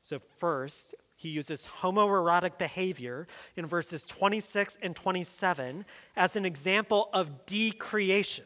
So, 0.00 0.20
first, 0.36 0.94
he 1.16 1.28
uses 1.28 1.68
homoerotic 1.80 2.58
behavior 2.58 3.26
in 3.56 3.66
verses 3.66 4.06
26 4.06 4.78
and 4.82 4.96
27 4.96 5.84
as 6.16 6.34
an 6.34 6.44
example 6.44 7.08
of 7.12 7.46
decreation, 7.46 8.44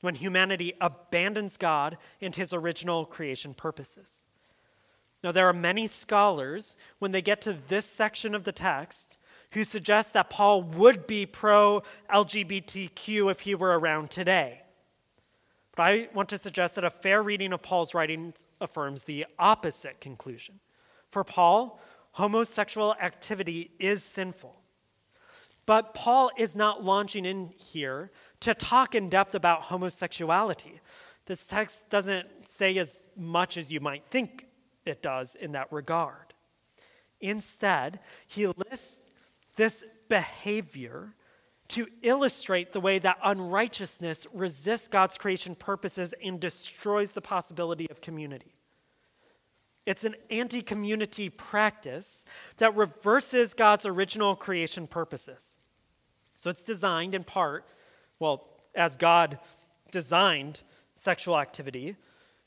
when 0.00 0.14
humanity 0.14 0.72
abandons 0.80 1.58
God 1.58 1.98
and 2.20 2.34
his 2.34 2.54
original 2.54 3.04
creation 3.04 3.52
purposes. 3.52 4.24
Now, 5.22 5.32
there 5.32 5.46
are 5.46 5.52
many 5.52 5.86
scholars, 5.86 6.76
when 6.98 7.12
they 7.12 7.20
get 7.20 7.42
to 7.42 7.52
this 7.52 7.84
section 7.84 8.34
of 8.34 8.44
the 8.44 8.52
text, 8.52 9.18
who 9.52 9.64
suggests 9.64 10.12
that 10.12 10.30
Paul 10.30 10.62
would 10.62 11.06
be 11.06 11.26
pro 11.26 11.82
LGBTQ 12.12 13.30
if 13.30 13.40
he 13.40 13.54
were 13.54 13.78
around 13.78 14.10
today. 14.10 14.62
But 15.76 15.82
I 15.84 16.08
want 16.14 16.28
to 16.30 16.38
suggest 16.38 16.74
that 16.74 16.84
a 16.84 16.90
fair 16.90 17.22
reading 17.22 17.52
of 17.52 17.62
Paul's 17.62 17.94
writings 17.94 18.48
affirms 18.60 19.04
the 19.04 19.26
opposite 19.38 20.00
conclusion. 20.00 20.60
For 21.10 21.24
Paul, 21.24 21.80
homosexual 22.12 22.94
activity 23.00 23.70
is 23.78 24.04
sinful. 24.04 24.56
But 25.66 25.94
Paul 25.94 26.30
is 26.36 26.56
not 26.56 26.84
launching 26.84 27.24
in 27.24 27.52
here 27.56 28.10
to 28.40 28.54
talk 28.54 28.94
in 28.94 29.08
depth 29.08 29.34
about 29.34 29.62
homosexuality. 29.62 30.80
This 31.26 31.46
text 31.46 31.88
doesn't 31.90 32.48
say 32.48 32.76
as 32.78 33.04
much 33.16 33.56
as 33.56 33.70
you 33.70 33.80
might 33.80 34.04
think 34.10 34.46
it 34.84 35.02
does 35.02 35.34
in 35.34 35.52
that 35.52 35.72
regard. 35.72 36.34
Instead, 37.20 38.00
he 38.26 38.46
lists 38.46 39.02
this 39.56 39.84
behavior 40.08 41.14
to 41.68 41.86
illustrate 42.02 42.72
the 42.72 42.80
way 42.80 42.98
that 42.98 43.18
unrighteousness 43.22 44.26
resists 44.32 44.88
God's 44.88 45.16
creation 45.16 45.54
purposes 45.54 46.12
and 46.22 46.40
destroys 46.40 47.14
the 47.14 47.20
possibility 47.20 47.88
of 47.90 48.00
community. 48.00 48.54
It's 49.86 50.04
an 50.04 50.16
anti 50.30 50.62
community 50.62 51.28
practice 51.28 52.24
that 52.56 52.76
reverses 52.76 53.54
God's 53.54 53.86
original 53.86 54.36
creation 54.36 54.86
purposes. 54.86 55.58
So 56.34 56.50
it's 56.50 56.64
designed 56.64 57.14
in 57.14 57.24
part, 57.24 57.66
well, 58.18 58.48
as 58.74 58.96
God 58.96 59.38
designed 59.90 60.62
sexual 60.94 61.38
activity, 61.38 61.96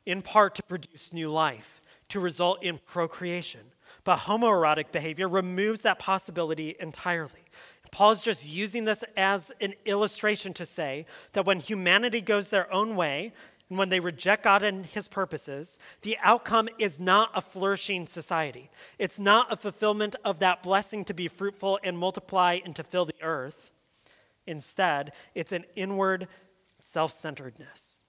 in 0.05 0.21
part 0.21 0.55
to 0.55 0.63
produce 0.63 1.13
new 1.13 1.31
life, 1.31 1.81
to 2.09 2.19
result 2.19 2.63
in 2.63 2.77
procreation. 2.77 3.61
But 4.03 4.19
homoerotic 4.19 4.91
behavior 4.91 5.29
removes 5.29 5.81
that 5.81 5.99
possibility 5.99 6.75
entirely. 6.79 7.45
Paul 7.91 8.11
is 8.11 8.23
just 8.23 8.49
using 8.49 8.85
this 8.85 9.03
as 9.15 9.51
an 9.61 9.75
illustration 9.85 10.53
to 10.53 10.65
say 10.65 11.05
that 11.33 11.45
when 11.45 11.59
humanity 11.59 12.21
goes 12.21 12.49
their 12.49 12.71
own 12.73 12.95
way 12.95 13.33
and 13.69 13.77
when 13.77 13.89
they 13.89 13.99
reject 13.99 14.43
God 14.43 14.63
and 14.63 14.85
his 14.85 15.07
purposes, 15.07 15.79
the 16.01 16.17
outcome 16.21 16.67
is 16.77 16.99
not 16.99 17.31
a 17.33 17.41
flourishing 17.41 18.07
society. 18.07 18.69
It's 18.99 19.19
not 19.19 19.51
a 19.51 19.57
fulfillment 19.57 20.15
of 20.25 20.39
that 20.39 20.63
blessing 20.63 21.03
to 21.05 21.13
be 21.13 21.27
fruitful 21.27 21.79
and 21.83 21.97
multiply 21.97 22.59
and 22.63 22.75
to 22.75 22.83
fill 22.83 23.05
the 23.05 23.21
earth. 23.21 23.71
Instead, 24.45 25.13
it's 25.33 25.51
an 25.51 25.65
inward 25.75 26.27
self 26.81 27.11
centeredness. 27.11 28.01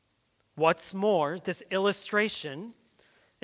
What's 0.56 0.94
more, 0.94 1.38
this 1.38 1.62
illustration 1.70 2.74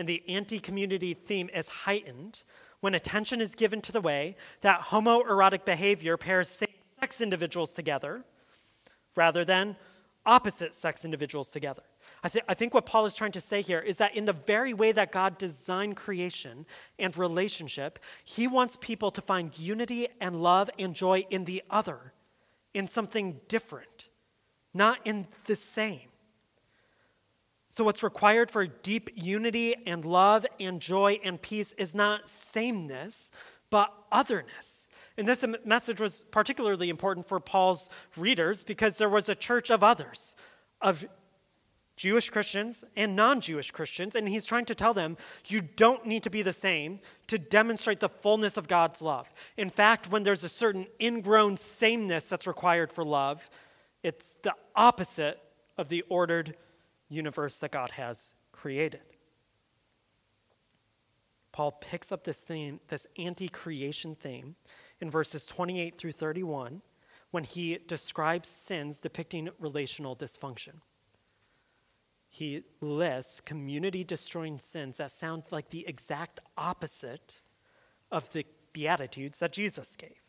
and 0.00 0.08
the 0.08 0.24
anti 0.28 0.58
community 0.58 1.12
theme 1.12 1.50
is 1.54 1.68
heightened 1.68 2.42
when 2.80 2.94
attention 2.94 3.38
is 3.38 3.54
given 3.54 3.82
to 3.82 3.92
the 3.92 4.00
way 4.00 4.34
that 4.62 4.80
homoerotic 4.86 5.66
behavior 5.66 6.16
pairs 6.16 6.48
same 6.48 6.68
sex 6.98 7.20
individuals 7.20 7.74
together 7.74 8.24
rather 9.14 9.44
than 9.44 9.76
opposite 10.24 10.72
sex 10.72 11.04
individuals 11.04 11.50
together. 11.50 11.82
I, 12.24 12.30
th- 12.30 12.44
I 12.48 12.54
think 12.54 12.72
what 12.72 12.86
Paul 12.86 13.04
is 13.04 13.14
trying 13.14 13.32
to 13.32 13.42
say 13.42 13.60
here 13.60 13.80
is 13.80 13.98
that 13.98 14.16
in 14.16 14.24
the 14.24 14.32
very 14.32 14.72
way 14.72 14.90
that 14.92 15.12
God 15.12 15.36
designed 15.36 15.96
creation 15.96 16.64
and 16.98 17.16
relationship, 17.18 17.98
he 18.24 18.46
wants 18.46 18.78
people 18.80 19.10
to 19.10 19.20
find 19.20 19.58
unity 19.58 20.08
and 20.18 20.42
love 20.42 20.70
and 20.78 20.94
joy 20.94 21.26
in 21.28 21.44
the 21.44 21.62
other, 21.68 22.14
in 22.72 22.86
something 22.86 23.40
different, 23.48 24.08
not 24.72 24.98
in 25.04 25.26
the 25.44 25.56
same. 25.56 26.09
So, 27.72 27.84
what's 27.84 28.02
required 28.02 28.50
for 28.50 28.66
deep 28.66 29.10
unity 29.14 29.76
and 29.86 30.04
love 30.04 30.44
and 30.58 30.80
joy 30.80 31.20
and 31.22 31.40
peace 31.40 31.72
is 31.78 31.94
not 31.94 32.28
sameness, 32.28 33.30
but 33.70 33.94
otherness. 34.10 34.88
And 35.16 35.28
this 35.28 35.44
message 35.64 36.00
was 36.00 36.24
particularly 36.32 36.90
important 36.90 37.28
for 37.28 37.38
Paul's 37.38 37.88
readers 38.16 38.64
because 38.64 38.98
there 38.98 39.08
was 39.08 39.28
a 39.28 39.36
church 39.36 39.70
of 39.70 39.84
others, 39.84 40.34
of 40.80 41.04
Jewish 41.96 42.28
Christians 42.30 42.82
and 42.96 43.14
non 43.14 43.40
Jewish 43.40 43.70
Christians, 43.70 44.16
and 44.16 44.28
he's 44.28 44.46
trying 44.46 44.64
to 44.64 44.74
tell 44.74 44.94
them 44.94 45.16
you 45.46 45.60
don't 45.60 46.06
need 46.06 46.24
to 46.24 46.30
be 46.30 46.42
the 46.42 46.52
same 46.52 46.98
to 47.28 47.38
demonstrate 47.38 48.00
the 48.00 48.08
fullness 48.08 48.56
of 48.56 48.66
God's 48.66 49.00
love. 49.00 49.28
In 49.56 49.70
fact, 49.70 50.10
when 50.10 50.24
there's 50.24 50.42
a 50.42 50.48
certain 50.48 50.86
ingrown 51.00 51.56
sameness 51.56 52.28
that's 52.28 52.46
required 52.48 52.90
for 52.90 53.04
love, 53.04 53.48
it's 54.02 54.38
the 54.42 54.54
opposite 54.74 55.38
of 55.78 55.88
the 55.88 56.02
ordered 56.08 56.56
universe 57.10 57.60
that 57.60 57.72
God 57.72 57.90
has 57.92 58.34
created. 58.52 59.02
Paul 61.52 61.72
picks 61.72 62.12
up 62.12 62.24
this 62.24 62.42
theme, 62.42 62.80
this 62.88 63.06
anti-creation 63.18 64.14
theme, 64.14 64.54
in 65.00 65.10
verses 65.10 65.46
28 65.46 65.96
through 65.96 66.12
31 66.12 66.82
when 67.30 67.44
he 67.44 67.78
describes 67.86 68.48
sins 68.48 69.00
depicting 69.00 69.48
relational 69.58 70.16
dysfunction. 70.16 70.80
He 72.28 72.62
lists 72.80 73.40
community 73.40 74.04
destroying 74.04 74.58
sins 74.58 74.98
that 74.98 75.10
sound 75.10 75.44
like 75.50 75.70
the 75.70 75.86
exact 75.86 76.40
opposite 76.56 77.40
of 78.10 78.32
the 78.32 78.46
Beatitudes 78.72 79.40
that 79.40 79.52
Jesus 79.52 79.96
gave. 79.96 80.22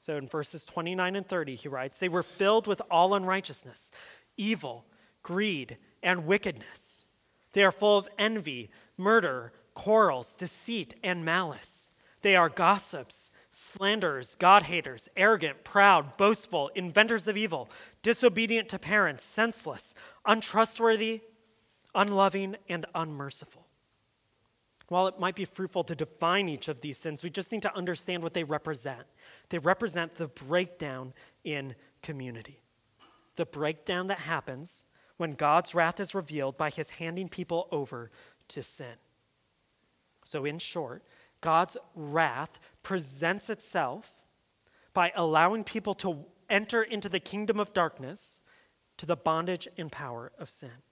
So 0.00 0.16
in 0.16 0.28
verses 0.28 0.64
29 0.64 1.16
and 1.16 1.26
30, 1.26 1.54
he 1.54 1.68
writes, 1.68 1.98
They 1.98 2.08
were 2.08 2.22
filled 2.22 2.66
with 2.66 2.80
all 2.90 3.14
unrighteousness, 3.14 3.90
evil, 4.36 4.86
greed, 5.22 5.76
and 6.02 6.26
wickedness. 6.26 7.04
They 7.52 7.64
are 7.64 7.72
full 7.72 7.98
of 7.98 8.08
envy, 8.18 8.70
murder, 8.96 9.52
quarrels, 9.74 10.34
deceit, 10.34 10.94
and 11.02 11.24
malice. 11.24 11.90
They 12.22 12.34
are 12.34 12.48
gossips, 12.48 13.30
slanderers, 13.50 14.36
God 14.36 14.64
haters, 14.64 15.08
arrogant, 15.16 15.64
proud, 15.64 16.16
boastful, 16.16 16.68
inventors 16.74 17.28
of 17.28 17.36
evil, 17.36 17.68
disobedient 18.02 18.68
to 18.70 18.78
parents, 18.78 19.24
senseless, 19.24 19.94
untrustworthy, 20.26 21.22
unloving, 21.94 22.56
and 22.68 22.86
unmerciful. 22.94 23.66
While 24.88 25.06
it 25.06 25.20
might 25.20 25.36
be 25.36 25.44
fruitful 25.44 25.84
to 25.84 25.94
define 25.94 26.48
each 26.48 26.68
of 26.68 26.80
these 26.80 26.96
sins, 26.96 27.22
we 27.22 27.30
just 27.30 27.52
need 27.52 27.62
to 27.62 27.76
understand 27.76 28.22
what 28.22 28.34
they 28.34 28.44
represent. 28.44 29.02
They 29.50 29.58
represent 29.58 30.14
the 30.14 30.28
breakdown 30.28 31.12
in 31.44 31.74
community. 32.02 32.62
The 33.36 33.46
breakdown 33.46 34.06
that 34.06 34.20
happens 34.20 34.86
when 35.18 35.32
God's 35.32 35.74
wrath 35.74 36.00
is 36.00 36.14
revealed 36.14 36.56
by 36.56 36.70
his 36.70 36.90
handing 36.90 37.28
people 37.28 37.68
over 37.70 38.10
to 38.48 38.62
sin. 38.62 38.96
So, 40.24 40.44
in 40.44 40.58
short, 40.58 41.02
God's 41.40 41.76
wrath 41.94 42.58
presents 42.82 43.50
itself 43.50 44.12
by 44.94 45.12
allowing 45.14 45.64
people 45.64 45.94
to 45.96 46.24
enter 46.48 46.82
into 46.82 47.08
the 47.08 47.20
kingdom 47.20 47.60
of 47.60 47.74
darkness 47.74 48.42
to 48.96 49.06
the 49.06 49.16
bondage 49.16 49.68
and 49.76 49.92
power 49.92 50.32
of 50.38 50.48
sin. 50.48 50.82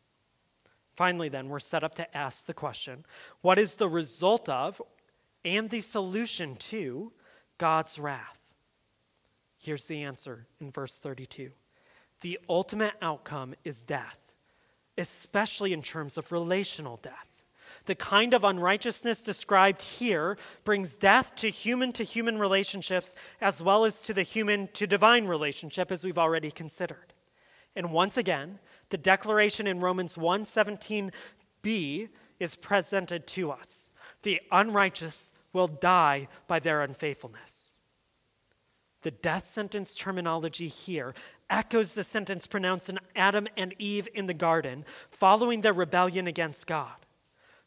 Finally, 0.96 1.28
then, 1.28 1.48
we're 1.48 1.58
set 1.58 1.84
up 1.84 1.94
to 1.94 2.16
ask 2.16 2.46
the 2.46 2.54
question 2.54 3.04
what 3.40 3.58
is 3.58 3.76
the 3.76 3.88
result 3.88 4.48
of 4.48 4.80
and 5.44 5.70
the 5.70 5.80
solution 5.80 6.56
to 6.56 7.12
God's 7.58 7.98
wrath? 7.98 8.38
Here's 9.58 9.86
the 9.86 10.02
answer 10.02 10.46
in 10.60 10.70
verse 10.70 10.98
32 10.98 11.52
the 12.20 12.38
ultimate 12.48 12.94
outcome 13.02 13.54
is 13.64 13.82
death, 13.82 14.18
especially 14.96 15.72
in 15.72 15.82
terms 15.82 16.16
of 16.16 16.32
relational 16.32 16.98
death. 17.02 17.28
The 17.84 17.94
kind 17.94 18.34
of 18.34 18.44
unrighteousness 18.44 19.24
described 19.24 19.82
here 19.82 20.36
brings 20.64 20.96
death 20.96 21.36
to 21.36 21.50
human 21.50 21.92
to 21.92 22.04
human 22.04 22.38
relationships 22.38 23.14
as 23.40 23.62
well 23.62 23.84
as 23.84 24.02
to 24.02 24.14
the 24.14 24.22
human 24.22 24.68
to 24.74 24.86
divine 24.86 25.26
relationship, 25.26 25.92
as 25.92 26.04
we've 26.04 26.18
already 26.18 26.50
considered. 26.50 27.12
And 27.76 27.92
once 27.92 28.16
again, 28.16 28.58
the 28.88 28.98
declaration 28.98 29.66
in 29.66 29.80
Romans 29.80 30.16
1:17b 30.16 32.08
is 32.40 32.56
presented 32.56 33.26
to 33.28 33.50
us. 33.50 33.90
The 34.22 34.40
unrighteous 34.50 35.32
will 35.52 35.68
die 35.68 36.28
by 36.46 36.58
their 36.58 36.82
unfaithfulness. 36.82 37.65
The 39.02 39.10
death 39.10 39.46
sentence 39.46 39.94
terminology 39.94 40.68
here 40.68 41.14
echoes 41.48 41.94
the 41.94 42.04
sentence 42.04 42.46
pronounced 42.46 42.88
in 42.88 42.98
Adam 43.14 43.46
and 43.56 43.74
Eve 43.78 44.08
in 44.14 44.26
the 44.26 44.34
garden 44.34 44.84
following 45.10 45.60
their 45.60 45.72
rebellion 45.72 46.26
against 46.26 46.66
God. 46.66 46.96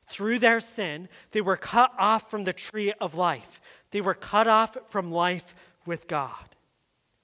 Through 0.10 0.40
their 0.40 0.60
sin, 0.60 1.08
they 1.32 1.42
were 1.42 1.56
cut 1.56 1.92
off 1.98 2.30
from 2.32 2.44
the 2.44 2.54
tree 2.54 2.92
of 3.00 3.16
life. 3.16 3.62
They 3.92 4.02
were 4.02 4.16
cut 4.16 4.48
off 4.48 4.76
from 4.88 5.12
life 5.12 5.56
with 5.86 6.08
God. 6.08 6.56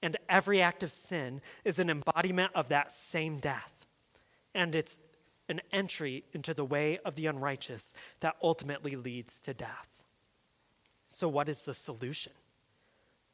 And 0.02 0.16
every 0.28 0.62
act 0.62 0.82
of 0.82 0.92
sin 0.92 1.40
is 1.64 1.78
an 1.78 1.90
embodiment 1.90 2.52
of 2.54 2.68
that 2.68 2.92
same 2.92 3.38
death. 3.38 3.86
And 4.54 4.74
it's 4.74 4.98
an 5.48 5.60
entry 5.72 6.24
into 6.32 6.54
the 6.54 6.64
way 6.64 6.98
of 7.04 7.16
the 7.16 7.26
unrighteous 7.26 7.92
that 8.20 8.36
ultimately 8.42 8.94
leads 8.96 9.42
to 9.42 9.54
death. 9.54 9.88
So, 11.08 11.28
what 11.28 11.48
is 11.48 11.64
the 11.64 11.74
solution? 11.74 12.32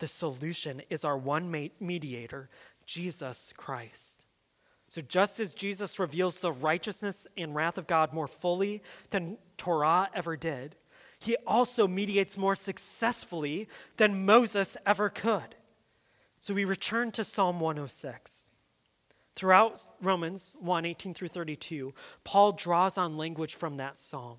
The 0.03 0.09
solution 0.09 0.82
is 0.90 1.05
our 1.05 1.16
one 1.16 1.48
mediator, 1.78 2.50
Jesus 2.84 3.55
Christ. 3.57 4.26
So, 4.88 5.00
just 5.00 5.38
as 5.38 5.55
Jesus 5.55 6.00
reveals 6.00 6.40
the 6.40 6.50
righteousness 6.50 7.28
and 7.38 7.55
wrath 7.55 7.78
of 7.78 7.86
God 7.86 8.12
more 8.12 8.26
fully 8.26 8.82
than 9.11 9.38
Torah 9.57 10.11
ever 10.12 10.36
did, 10.36 10.74
he 11.20 11.36
also 11.46 11.86
mediates 11.86 12.36
more 12.36 12.57
successfully 12.57 13.68
than 13.96 14.26
Moses 14.26 14.76
ever 14.84 15.09
could. 15.09 15.55
So, 16.40 16.53
we 16.53 16.64
return 16.64 17.12
to 17.12 17.22
Psalm 17.22 17.61
106. 17.61 18.50
Throughout 19.36 19.86
Romans 20.00 20.57
1 20.59 20.84
18 20.84 21.14
through 21.14 21.28
32, 21.28 21.94
Paul 22.24 22.50
draws 22.50 22.98
on 22.98 23.16
language 23.16 23.55
from 23.55 23.76
that 23.76 23.96
psalm. 23.96 24.38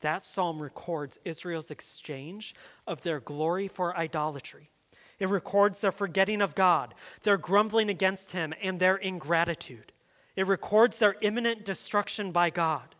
That 0.00 0.22
psalm 0.22 0.60
records 0.60 1.18
Israel's 1.24 1.70
exchange 1.70 2.54
of 2.86 3.02
their 3.02 3.20
glory 3.20 3.68
for 3.68 3.96
idolatry. 3.96 4.70
It 5.18 5.28
records 5.28 5.80
their 5.80 5.92
forgetting 5.92 6.40
of 6.40 6.54
God, 6.54 6.94
their 7.22 7.36
grumbling 7.36 7.90
against 7.90 8.32
Him, 8.32 8.54
and 8.62 8.78
their 8.78 8.96
ingratitude. 8.96 9.92
It 10.36 10.46
records 10.46 10.98
their 11.00 11.16
imminent 11.20 11.64
destruction 11.64 12.30
by 12.30 12.50
God. 12.50 12.94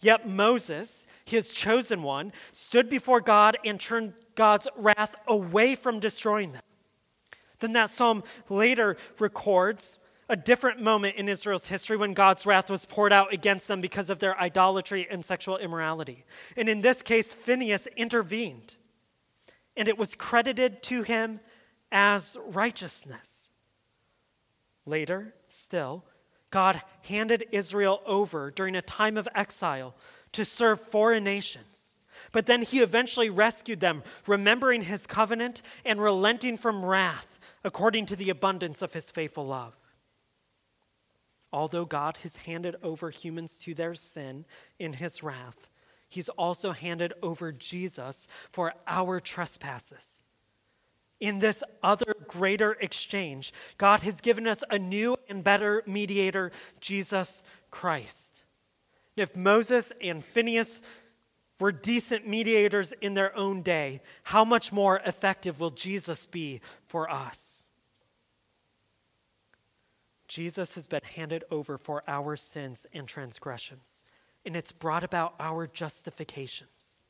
Yet 0.00 0.28
Moses, 0.28 1.06
his 1.24 1.54
chosen 1.54 2.02
one, 2.02 2.32
stood 2.52 2.90
before 2.90 3.22
God 3.22 3.56
and 3.64 3.80
turned 3.80 4.12
God's 4.34 4.68
wrath 4.76 5.14
away 5.26 5.74
from 5.76 5.98
destroying 5.98 6.52
them. 6.52 6.62
Then 7.60 7.72
that 7.72 7.88
psalm 7.88 8.22
later 8.50 8.98
records 9.18 9.98
a 10.28 10.36
different 10.36 10.80
moment 10.80 11.16
in 11.16 11.28
Israel's 11.28 11.68
history 11.68 11.96
when 11.96 12.14
God's 12.14 12.46
wrath 12.46 12.70
was 12.70 12.86
poured 12.86 13.12
out 13.12 13.32
against 13.32 13.68
them 13.68 13.80
because 13.80 14.10
of 14.10 14.18
their 14.18 14.38
idolatry 14.40 15.06
and 15.10 15.24
sexual 15.24 15.58
immorality. 15.58 16.24
And 16.56 16.68
in 16.68 16.80
this 16.80 17.02
case, 17.02 17.34
Phineas 17.34 17.86
intervened, 17.96 18.76
and 19.76 19.88
it 19.88 19.98
was 19.98 20.14
credited 20.14 20.82
to 20.84 21.02
him 21.02 21.40
as 21.92 22.36
righteousness. 22.46 23.52
Later, 24.86 25.34
still, 25.48 26.04
God 26.50 26.82
handed 27.02 27.46
Israel 27.50 28.00
over 28.06 28.50
during 28.50 28.76
a 28.76 28.82
time 28.82 29.16
of 29.16 29.28
exile 29.34 29.94
to 30.32 30.44
serve 30.44 30.80
foreign 30.80 31.24
nations. 31.24 31.98
But 32.32 32.46
then 32.46 32.62
he 32.62 32.80
eventually 32.80 33.28
rescued 33.30 33.80
them, 33.80 34.02
remembering 34.26 34.82
his 34.82 35.06
covenant 35.06 35.62
and 35.84 36.00
relenting 36.00 36.56
from 36.56 36.84
wrath 36.84 37.38
according 37.64 38.06
to 38.06 38.16
the 38.16 38.30
abundance 38.30 38.82
of 38.82 38.92
his 38.92 39.10
faithful 39.10 39.46
love. 39.46 39.76
Although 41.54 41.84
God 41.84 42.16
has 42.24 42.34
handed 42.34 42.74
over 42.82 43.10
humans 43.10 43.58
to 43.58 43.74
their 43.74 43.94
sin 43.94 44.44
in 44.80 44.94
his 44.94 45.22
wrath, 45.22 45.70
he's 46.08 46.28
also 46.30 46.72
handed 46.72 47.12
over 47.22 47.52
Jesus 47.52 48.26
for 48.50 48.74
our 48.88 49.20
trespasses. 49.20 50.24
In 51.20 51.38
this 51.38 51.62
other 51.80 52.16
greater 52.26 52.72
exchange, 52.80 53.52
God 53.78 54.02
has 54.02 54.20
given 54.20 54.48
us 54.48 54.64
a 54.68 54.80
new 54.80 55.16
and 55.28 55.44
better 55.44 55.84
mediator, 55.86 56.50
Jesus 56.80 57.44
Christ. 57.70 58.42
If 59.14 59.36
Moses 59.36 59.92
and 60.02 60.24
Phineas 60.24 60.82
were 61.60 61.70
decent 61.70 62.26
mediators 62.26 62.92
in 63.00 63.14
their 63.14 63.34
own 63.36 63.62
day, 63.62 64.00
how 64.24 64.44
much 64.44 64.72
more 64.72 65.00
effective 65.06 65.60
will 65.60 65.70
Jesus 65.70 66.26
be 66.26 66.60
for 66.88 67.08
us? 67.08 67.63
Jesus 70.34 70.74
has 70.74 70.88
been 70.88 71.04
handed 71.14 71.44
over 71.48 71.78
for 71.78 72.02
our 72.08 72.34
sins 72.34 72.88
and 72.92 73.06
transgressions, 73.06 74.04
and 74.44 74.56
it's 74.56 74.72
brought 74.72 75.04
about 75.04 75.36
our 75.38 75.68
justifications. 75.68 77.04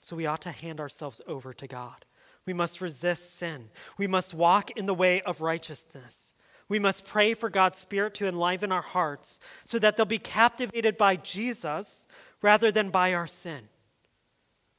So 0.00 0.14
we 0.14 0.24
ought 0.24 0.42
to 0.42 0.52
hand 0.52 0.78
ourselves 0.78 1.20
over 1.26 1.52
to 1.52 1.66
God. 1.66 2.04
We 2.46 2.52
must 2.52 2.80
resist 2.80 3.34
sin. 3.34 3.70
We 3.98 4.06
must 4.06 4.34
walk 4.34 4.70
in 4.76 4.86
the 4.86 4.94
way 4.94 5.20
of 5.22 5.40
righteousness. 5.40 6.36
We 6.68 6.78
must 6.78 7.06
pray 7.06 7.34
for 7.34 7.50
God's 7.50 7.78
Spirit 7.78 8.14
to 8.14 8.28
enliven 8.28 8.70
our 8.70 8.80
hearts 8.80 9.40
so 9.64 9.80
that 9.80 9.96
they'll 9.96 10.06
be 10.06 10.18
captivated 10.18 10.96
by 10.96 11.16
Jesus 11.16 12.06
rather 12.40 12.70
than 12.70 12.90
by 12.90 13.14
our 13.14 13.26
sin. 13.26 13.62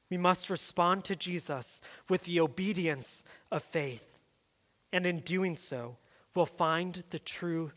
We 0.09 0.15
must 0.15 0.49
respond 0.49 1.03
to 1.05 1.15
Jesus 1.17 1.81
with 2.07 2.23
the 2.23 2.39
obedience 2.39 3.25
of 3.51 3.63
faith. 3.63 4.17
And 4.93 5.05
in 5.05 5.19
doing 5.19 5.57
so, 5.57 5.97
will 6.35 6.45
find 6.45 7.03
the 7.11 7.19
true 7.19 7.71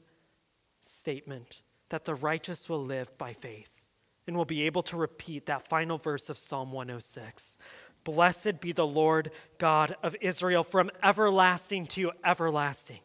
statement 0.81 1.63
that 1.89 2.05
the 2.05 2.15
righteous 2.15 2.69
will 2.69 2.85
live 2.85 3.17
by 3.19 3.33
faith 3.33 3.83
and 4.27 4.37
will 4.37 4.45
be 4.45 4.63
able 4.63 4.83
to 4.83 4.97
repeat 4.97 5.47
that 5.47 5.69
final 5.69 5.99
verse 5.99 6.29
of 6.29 6.39
Psalm 6.39 6.73
106. 6.73 7.59
Blessed 8.05 8.61
be 8.61 8.73
the 8.73 8.87
Lord 8.87 9.31
God 9.59 9.97
of 10.03 10.17
Israel 10.21 10.65
from 10.65 10.91
everlasting 11.03 11.87
to 11.87 12.13
everlasting. 12.25 13.01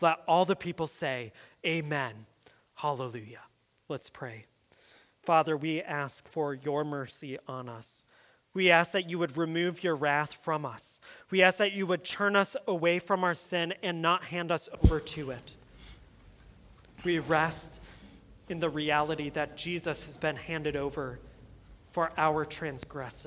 Let 0.00 0.18
all 0.26 0.44
the 0.44 0.56
people 0.56 0.86
say, 0.86 1.32
Amen. 1.64 2.26
Hallelujah. 2.74 3.42
Let's 3.88 4.10
pray. 4.10 4.46
Father, 5.22 5.56
we 5.56 5.80
ask 5.80 6.28
for 6.28 6.54
your 6.54 6.84
mercy 6.84 7.38
on 7.46 7.68
us. 7.68 8.04
We 8.54 8.70
ask 8.70 8.92
that 8.92 9.08
you 9.08 9.18
would 9.18 9.36
remove 9.38 9.82
your 9.82 9.96
wrath 9.96 10.34
from 10.34 10.66
us. 10.66 11.00
We 11.30 11.42
ask 11.42 11.56
that 11.58 11.72
you 11.72 11.86
would 11.86 12.04
turn 12.04 12.36
us 12.36 12.54
away 12.66 12.98
from 12.98 13.24
our 13.24 13.34
sin 13.34 13.72
and 13.82 14.02
not 14.02 14.24
hand 14.24 14.52
us 14.52 14.68
over 14.82 15.00
to 15.00 15.30
it. 15.30 15.54
We 17.02 17.18
rest 17.18 17.80
in 18.48 18.60
the 18.60 18.68
reality 18.68 19.30
that 19.30 19.56
Jesus 19.56 20.04
has 20.04 20.18
been 20.18 20.36
handed 20.36 20.76
over 20.76 21.18
for 21.92 22.12
our 22.18 22.44
transgressions. 22.44 23.26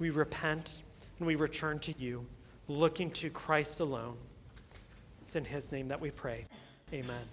We 0.00 0.10
repent 0.10 0.82
and 1.18 1.26
we 1.26 1.36
return 1.36 1.78
to 1.80 1.94
you, 1.96 2.26
looking 2.66 3.10
to 3.12 3.30
Christ 3.30 3.78
alone. 3.78 4.16
It's 5.22 5.36
in 5.36 5.44
his 5.44 5.70
name 5.70 5.88
that 5.88 6.00
we 6.00 6.10
pray. 6.10 6.46
Amen. 6.92 7.28